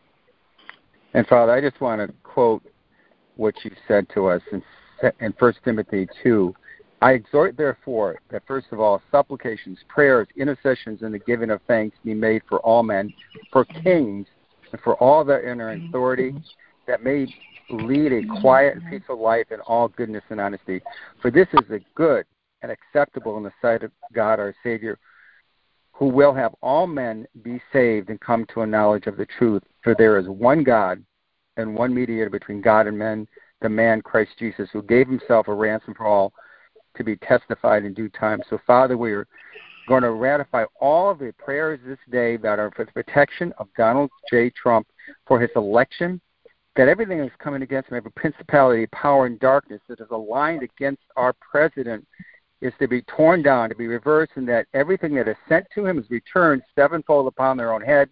And 1.13 1.25
Father, 1.27 1.53
I 1.53 1.61
just 1.61 1.79
want 1.79 2.01
to 2.05 2.13
quote 2.23 2.61
what 3.35 3.55
you 3.63 3.71
said 3.87 4.07
to 4.13 4.27
us 4.27 4.41
in, 4.51 4.63
in 5.19 5.33
1 5.37 5.53
Timothy 5.63 6.07
2. 6.21 6.53
I 7.01 7.11
exhort, 7.11 7.57
therefore, 7.57 8.19
that 8.31 8.43
first 8.47 8.67
of 8.71 8.79
all, 8.79 9.01
supplications, 9.11 9.77
prayers, 9.89 10.27
intercessions, 10.37 11.01
and 11.01 11.13
the 11.13 11.19
giving 11.19 11.49
of 11.49 11.59
thanks 11.67 11.97
be 12.03 12.13
made 12.13 12.43
for 12.47 12.59
all 12.59 12.81
men, 12.81 13.13
for 13.51 13.65
kings, 13.65 14.27
and 14.71 14.81
for 14.81 14.95
all 14.95 15.25
that 15.25 15.43
are 15.43 15.71
in 15.71 15.85
authority, 15.87 16.33
that 16.87 17.03
may 17.03 17.27
lead 17.69 18.13
a 18.13 18.41
quiet 18.41 18.75
and 18.75 18.89
peaceful 18.89 19.21
life 19.21 19.47
in 19.51 19.59
all 19.61 19.89
goodness 19.89 20.23
and 20.29 20.39
honesty. 20.39 20.81
For 21.21 21.29
this 21.29 21.47
is 21.53 21.69
a 21.71 21.79
good 21.95 22.25
and 22.61 22.71
acceptable 22.71 23.37
in 23.37 23.43
the 23.43 23.51
sight 23.61 23.83
of 23.83 23.91
God 24.13 24.39
our 24.39 24.55
Savior, 24.63 24.97
who 25.91 26.07
will 26.07 26.33
have 26.33 26.55
all 26.61 26.87
men 26.87 27.27
be 27.43 27.61
saved 27.71 28.09
and 28.09 28.19
come 28.19 28.45
to 28.53 28.61
a 28.61 28.67
knowledge 28.67 29.07
of 29.07 29.17
the 29.17 29.27
truth. 29.37 29.63
For 29.81 29.93
there 29.93 30.17
is 30.17 30.27
one 30.27 30.63
God 30.63 31.03
and 31.57 31.75
one 31.75 31.93
mediator 31.93 32.29
between 32.29 32.61
God 32.61 32.87
and 32.87 32.97
men, 32.97 33.27
the 33.61 33.69
man 33.69 34.01
Christ 34.01 34.31
Jesus, 34.39 34.69
who 34.71 34.81
gave 34.81 35.07
himself 35.07 35.47
a 35.47 35.53
ransom 35.53 35.93
for 35.93 36.05
all 36.05 36.33
to 36.95 37.03
be 37.03 37.15
testified 37.17 37.85
in 37.85 37.93
due 37.93 38.09
time. 38.09 38.41
So, 38.49 38.59
Father, 38.65 38.97
we 38.97 39.13
are 39.13 39.27
going 39.87 40.03
to 40.03 40.11
ratify 40.11 40.65
all 40.79 41.09
of 41.09 41.19
the 41.19 41.33
prayers 41.37 41.79
this 41.85 41.99
day 42.11 42.37
that 42.37 42.59
are 42.59 42.71
for 42.71 42.85
the 42.85 42.91
protection 42.91 43.53
of 43.57 43.67
Donald 43.77 44.09
J. 44.29 44.49
Trump 44.51 44.87
for 45.27 45.39
his 45.39 45.49
election, 45.55 46.21
that 46.75 46.87
everything 46.87 47.19
that's 47.19 47.35
coming 47.39 47.61
against 47.61 47.89
him, 47.89 47.97
every 47.97 48.11
principality, 48.11 48.87
power, 48.87 49.25
and 49.25 49.39
darkness 49.39 49.81
that 49.87 49.99
is 49.99 50.07
aligned 50.11 50.63
against 50.63 51.03
our 51.15 51.33
president 51.33 52.05
is 52.61 52.73
to 52.79 52.87
be 52.87 53.01
torn 53.03 53.43
down, 53.43 53.69
to 53.69 53.75
be 53.75 53.87
reversed, 53.87 54.31
and 54.35 54.47
that 54.47 54.67
everything 54.73 55.13
that 55.15 55.27
is 55.27 55.35
sent 55.49 55.65
to 55.75 55.85
him 55.85 55.99
is 55.99 56.09
returned 56.09 56.61
sevenfold 56.75 57.27
upon 57.27 57.57
their 57.57 57.73
own 57.73 57.81
head. 57.81 58.09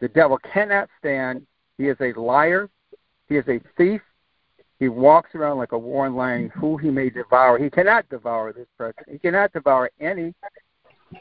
The 0.00 0.08
devil 0.08 0.38
cannot 0.52 0.88
stand 0.98 1.46
he 1.78 1.88
is 1.88 1.96
a 2.00 2.18
liar. 2.18 2.68
He 3.28 3.36
is 3.36 3.44
a 3.48 3.60
thief. 3.76 4.00
He 4.78 4.88
walks 4.88 5.34
around 5.34 5.58
like 5.58 5.72
a 5.72 5.78
warring 5.78 6.14
lion 6.14 6.50
who 6.54 6.76
he 6.76 6.90
may 6.90 7.10
devour. 7.10 7.58
He 7.58 7.70
cannot 7.70 8.08
devour 8.08 8.52
this 8.52 8.66
president. 8.76 9.08
He 9.10 9.18
cannot 9.18 9.52
devour 9.52 9.90
any 10.00 10.34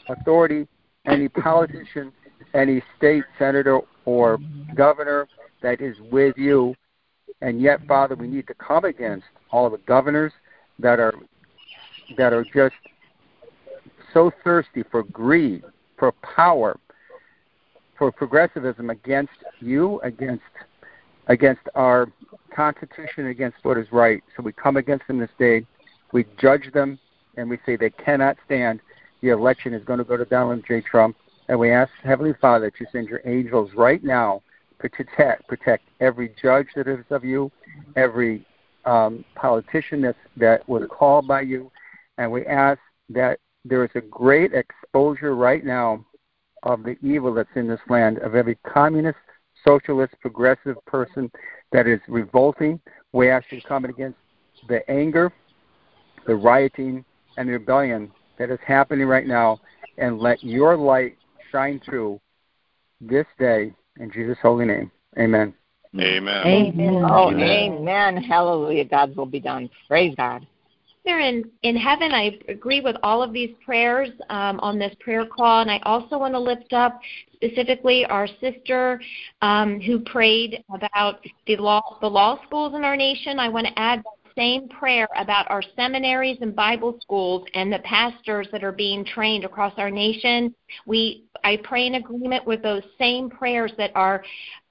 authority, 0.09 0.67
any 1.05 1.29
politician, 1.29 2.11
any 2.53 2.81
state 2.97 3.23
senator 3.37 3.79
or 4.05 4.39
governor 4.75 5.27
that 5.61 5.81
is 5.81 5.95
with 6.11 6.37
you. 6.37 6.75
And 7.41 7.61
yet, 7.61 7.85
Father, 7.87 8.15
we 8.15 8.27
need 8.27 8.47
to 8.47 8.53
come 8.55 8.85
against 8.85 9.25
all 9.51 9.69
the 9.69 9.79
governors 9.79 10.33
that 10.79 10.99
are 10.99 11.13
that 12.17 12.33
are 12.33 12.43
just 12.53 12.75
so 14.13 14.31
thirsty 14.43 14.83
for 14.91 15.03
greed, 15.03 15.63
for 15.97 16.11
power, 16.35 16.77
for 17.97 18.11
progressivism 18.11 18.89
against 18.89 19.33
you, 19.59 19.99
against 20.01 20.43
against 21.27 21.61
our 21.75 22.07
Constitution, 22.53 23.27
against 23.27 23.57
what 23.63 23.77
is 23.77 23.87
right. 23.91 24.21
So 24.35 24.43
we 24.43 24.51
come 24.51 24.77
against 24.77 25.07
them 25.07 25.19
this 25.19 25.29
day. 25.39 25.65
We 26.11 26.25
judge 26.37 26.71
them, 26.73 26.99
and 27.37 27.49
we 27.49 27.57
say 27.65 27.75
they 27.75 27.89
cannot 27.89 28.37
stand. 28.45 28.81
The 29.21 29.29
election 29.29 29.73
is 29.73 29.83
going 29.83 29.99
to 29.99 30.05
go 30.05 30.17
to 30.17 30.25
Donald 30.25 30.63
J. 30.67 30.81
Trump, 30.81 31.15
and 31.47 31.57
we 31.57 31.71
ask 31.71 31.91
Heavenly 32.03 32.33
Father 32.39 32.65
that 32.65 32.79
you 32.79 32.85
send 32.91 33.07
your 33.07 33.21
angels 33.25 33.71
right 33.75 34.03
now 34.03 34.41
to 34.81 34.89
protect 34.89 35.47
protect 35.47 35.83
every 35.99 36.33
judge 36.41 36.67
that 36.75 36.87
is 36.87 37.05
of 37.09 37.23
you, 37.23 37.51
every 37.95 38.45
um, 38.85 39.23
politician 39.35 40.01
that 40.01 40.15
that 40.37 40.67
was 40.67 40.83
called 40.89 41.27
by 41.27 41.41
you, 41.41 41.71
and 42.17 42.31
we 42.31 42.45
ask 42.45 42.79
that 43.09 43.39
there 43.65 43.83
is 43.85 43.91
a 43.95 44.01
great 44.01 44.51
exposure 44.53 45.35
right 45.35 45.63
now 45.63 46.05
of 46.63 46.83
the 46.83 46.97
evil 47.01 47.33
that's 47.33 47.49
in 47.55 47.67
this 47.67 47.79
land, 47.89 48.17
of 48.19 48.35
every 48.35 48.55
communist, 48.67 49.17
socialist, 49.65 50.13
progressive 50.21 50.77
person 50.85 51.31
that 51.71 51.87
is 51.87 51.99
revolting. 52.07 52.79
We 53.11 53.29
ask 53.29 53.51
you 53.51 53.61
to 53.61 53.67
come 53.67 53.85
against 53.85 54.17
the 54.67 54.89
anger, 54.89 55.31
the 56.25 56.35
rioting, 56.35 57.05
and 57.37 57.47
the 57.47 57.53
rebellion 57.53 58.11
that 58.37 58.49
is 58.49 58.59
happening 58.65 59.07
right 59.07 59.27
now, 59.27 59.59
and 59.97 60.19
let 60.19 60.43
your 60.43 60.75
light 60.77 61.17
shine 61.51 61.81
through 61.85 62.19
this 63.01 63.25
day 63.37 63.73
in 63.99 64.11
Jesus' 64.11 64.37
holy 64.41 64.65
name. 64.65 64.91
Amen. 65.19 65.53
Amen. 65.95 66.47
Amen. 66.47 67.05
Oh, 67.05 67.29
amen. 67.29 68.17
Hallelujah. 68.17 68.85
God's 68.85 69.15
will 69.15 69.27
be 69.27 69.39
done. 69.39 69.69
Praise 69.87 70.15
God. 70.15 70.47
In, 71.05 71.43
in 71.63 71.75
heaven, 71.75 72.13
I 72.13 72.39
agree 72.47 72.79
with 72.79 72.95
all 73.03 73.21
of 73.21 73.33
these 73.33 73.53
prayers 73.65 74.09
um, 74.29 74.59
on 74.61 74.79
this 74.79 74.95
prayer 75.01 75.25
call, 75.25 75.61
and 75.61 75.69
I 75.69 75.79
also 75.83 76.17
want 76.17 76.33
to 76.33 76.39
lift 76.39 76.71
up 76.71 76.97
specifically 77.33 78.05
our 78.05 78.27
sister 78.39 79.01
um, 79.41 79.81
who 79.81 79.99
prayed 79.99 80.63
about 80.73 81.19
the 81.45 81.57
law, 81.57 81.97
the 81.99 82.09
law 82.09 82.39
schools 82.47 82.73
in 82.73 82.85
our 82.85 82.95
nation. 82.95 83.37
I 83.37 83.49
want 83.49 83.67
to 83.67 83.77
add 83.77 83.99
that 83.99 84.23
same 84.37 84.69
prayer 84.69 85.07
about 85.17 85.49
our 85.51 85.61
seminaries 85.75 86.37
and 86.41 86.55
Bible 86.55 86.97
schools 87.01 87.45
and 87.53 87.71
the 87.71 87.79
pastors 87.79 88.47
that 88.51 88.63
are 88.63 88.71
being 88.71 89.03
trained 89.03 89.43
across 89.43 89.73
our 89.77 89.91
nation. 89.91 90.55
We 90.85 91.25
I 91.43 91.57
pray 91.63 91.85
in 91.85 91.95
agreement 91.95 92.45
with 92.47 92.63
those 92.63 92.83
same 92.97 93.29
prayers 93.29 93.73
that 93.77 93.91
are 93.95 94.23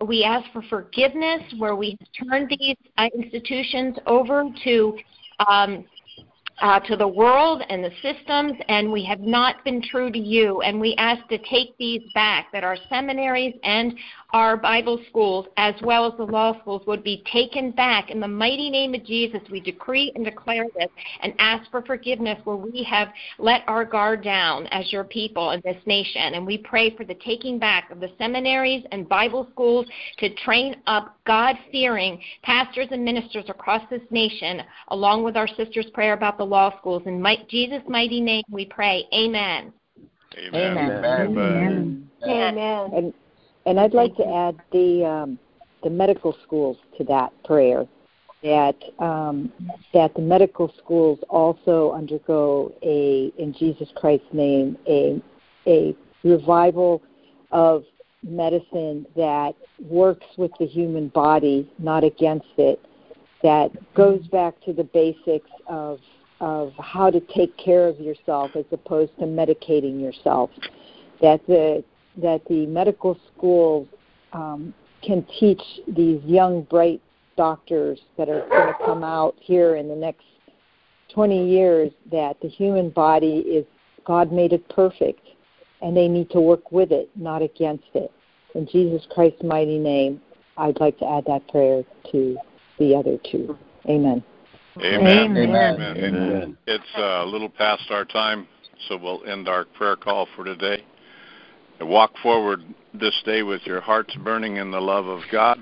we 0.05 0.25
ask 0.25 0.51
for 0.53 0.63
forgiveness 0.63 1.43
where 1.59 1.77
we 1.77 1.99
turn 2.29 2.49
these 2.49 2.77
institutions 3.15 3.97
over 4.07 4.45
to 4.65 4.99
um, 5.47 5.85
uh, 6.63 6.79
to 6.79 6.97
the 6.97 7.07
world 7.07 7.63
and 7.69 7.85
the 7.85 7.91
systems, 8.01 8.53
and 8.69 8.91
we 8.91 9.05
have 9.05 9.21
not 9.21 9.65
been 9.65 9.83
true 9.83 10.11
to 10.13 10.19
you. 10.19 10.61
And 10.63 10.81
we 10.81 10.95
ask 10.97 11.27
to 11.29 11.39
take 11.39 11.77
these 11.77 12.03
back, 12.15 12.53
that 12.53 12.63
our 12.63 12.77
seminaries 12.89 13.55
and 13.65 13.95
our 14.33 14.57
Bible 14.57 15.03
schools, 15.11 15.47
as 15.57 15.75
well 15.83 16.11
as 16.11 16.17
the 16.17 16.25
law 16.25 16.59
schools, 16.61 16.83
would 16.87 17.03
be 17.03 17.23
taken 17.31 17.73
back. 17.73 18.11
In 18.11 18.21
the 18.21 18.29
mighty 18.29 18.71
name 18.71 18.95
of 18.95 19.05
Jesus, 19.05 19.41
we 19.51 19.61
decree 19.61 20.13
and 20.15 20.25
declare 20.25 20.65
this 20.77 20.89
and 21.21 21.35
ask 21.39 21.71
for 21.71 21.83
forgiveness 21.83 22.39
where 22.45 22.57
we 22.57 22.83
have 22.85 23.09
let 23.39 23.63
our 23.67 23.85
guard 23.85 24.23
down 24.23 24.69
as 24.69 24.91
your 24.93 25.05
people 25.05 25.51
in 25.51 25.61
this 25.65 25.77
nation. 25.85 26.35
And 26.35 26.47
we 26.47 26.59
pray 26.59 26.97
for 26.97 27.05
the 27.05 27.17
taking 27.17 27.59
back 27.59 27.91
of 27.91 28.01
the 28.01 28.13
seminaries 28.19 28.85
and 28.93 29.09
Bible 29.09 29.49
schools 29.53 29.87
to 30.19 30.35
train 30.37 30.77
up 30.87 31.17
God 31.27 31.57
fearing 31.71 32.21
pastors 32.43 32.89
and 32.91 33.05
ministers 33.05 33.45
across 33.49 33.83
this 33.91 34.03
nation, 34.11 34.63
along 34.89 35.25
with 35.25 35.37
our 35.37 35.49
sister's 35.49 35.87
prayer 35.93 36.15
about 36.15 36.39
the 36.39 36.52
law 36.53 36.79
schools. 36.79 37.03
In 37.07 37.21
my, 37.21 37.37
Jesus' 37.49 37.83
mighty 37.89 38.21
name, 38.21 38.45
we 38.51 38.67
pray. 38.67 39.07
Amen. 39.13 39.73
Amen. 40.55 40.55
Amen. 40.55 41.03
Amen. 41.21 42.11
Amen. 42.25 42.91
And 42.95 43.15
and 43.67 43.81
I'd 43.81 43.95
like 43.95 44.15
to 44.17 44.27
add 44.27 44.61
the 44.71 45.05
um, 45.05 45.39
the 45.83 45.91
medical 45.91 46.37
schools 46.45 46.77
to 46.99 47.05
that 47.05 47.33
prayer. 47.45 47.87
That 48.43 48.77
um, 48.99 49.53
that 49.95 50.15
the 50.15 50.21
medical 50.21 50.73
schools 50.83 51.19
also 51.29 51.93
undergo 51.93 52.73
a 52.83 53.33
in 53.39 53.55
Jesus 53.59 53.89
Christ's 53.97 54.27
name 54.33 54.77
a 54.89 55.23
a 55.67 55.95
revival 56.25 57.03
of 57.51 57.85
medicine 58.23 59.07
that 59.17 59.55
works 59.81 60.27
with 60.37 60.51
the 60.59 60.67
human 60.67 61.09
body, 61.09 61.71
not 61.79 62.05
against 62.05 62.55
it. 62.57 62.81
That 63.43 63.71
goes 63.95 64.27
back 64.29 64.55
to 64.67 64.73
the 64.73 64.85
basics 64.85 65.51
of 65.67 65.99
of 66.43 66.73
how 66.79 67.09
to 67.09 67.21
take 67.21 67.57
care 67.57 67.87
of 67.87 67.99
yourself 68.01 68.51
as 68.57 68.65
opposed 68.73 69.17
to 69.21 69.25
medicating 69.25 70.01
yourself. 70.01 70.51
That 71.23 71.41
the 71.47 71.85
that 72.17 72.43
the 72.49 72.67
medical 72.67 73.19
schools 73.35 73.89
um, 74.33 74.75
can 75.03 75.25
teach 75.41 75.63
these 75.89 76.23
young, 76.25 76.63
bright 76.63 77.01
doctors 77.37 77.99
that 78.19 78.29
are 78.29 78.47
going 78.49 78.69
to 78.69 78.85
come 78.85 79.03
out 79.03 79.35
here 79.41 79.77
in 79.77 79.89
the 79.89 79.97
next 79.97 80.25
20 81.15 81.49
years 81.49 81.91
that 82.11 82.37
the 82.43 82.49
human 82.49 82.91
body 82.91 83.39
is 83.39 83.65
God 84.05 84.33
made 84.33 84.53
it 84.53 84.69
perfect 84.69 85.27
and 85.81 85.97
they 85.97 86.09
need 86.09 86.29
to 86.31 86.41
work 86.41 86.73
with 86.73 86.91
it, 86.91 87.09
not 87.17 87.41
against 87.41 87.89
it. 87.95 88.11
In 88.55 88.67
Jesus 88.67 89.07
Christ's 89.11 89.43
mighty 89.43 89.79
name, 89.79 90.21
I'd 90.57 90.81
like 90.81 90.99
to 90.99 91.09
add 91.09 91.25
that 91.27 91.49
prayer 91.49 91.83
to 92.11 92.37
the 92.79 92.95
other 92.95 93.17
two. 93.31 93.57
Amen. 93.89 94.23
Amen. 94.81 95.37
Amen. 95.37 95.81
Amen. 95.81 95.97
Amen. 95.97 96.59
It's 96.67 96.85
uh, 96.97 97.25
a 97.25 97.27
little 97.27 97.49
past 97.49 97.91
our 97.91 98.05
time, 98.05 98.47
so 98.89 98.97
we'll 98.97 99.25
end 99.25 99.49
our 99.49 99.65
prayer 99.65 99.97
call 99.97 100.27
for 100.35 100.45
today. 100.45 100.85
Walk 101.81 102.13
forward 102.23 102.61
this 102.95 103.21
day 103.25 103.43
with 103.43 103.63
your 103.65 103.81
hearts 103.81 104.15
burning 104.17 104.57
in 104.57 104.71
the 104.71 104.81
love 104.81 105.07
of 105.07 105.21
God, 105.31 105.59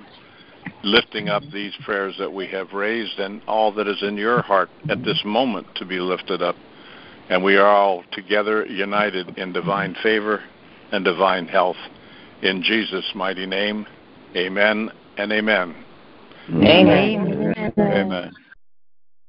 lifting 0.85 1.29
up 1.29 1.42
these 1.53 1.73
prayers 1.85 2.14
that 2.18 2.33
we 2.33 2.46
have 2.49 2.73
raised 2.73 3.18
and 3.18 3.40
all 3.46 3.73
that 3.73 3.88
is 3.88 4.03
in 4.03 4.16
your 4.16 4.42
heart 4.42 4.68
at 4.88 5.03
this 5.03 5.20
moment 5.25 5.66
to 5.77 5.85
be 5.85 5.99
lifted 5.99 6.42
up. 6.42 6.57
And 7.31 7.42
we 7.42 7.57
are 7.57 7.66
all 7.66 8.05
together 8.12 8.66
united 8.66 9.38
in 9.38 9.53
divine 9.53 9.96
favor 10.03 10.42
and 10.92 11.05
divine 11.05 11.46
health. 11.46 11.77
In 12.42 12.62
Jesus' 12.62 13.11
mighty 13.14 13.46
name, 13.46 13.87
amen 14.37 14.90
and 15.16 15.33
amen. 15.33 15.75
Amen. 16.49 17.75
Amen. 17.79 18.33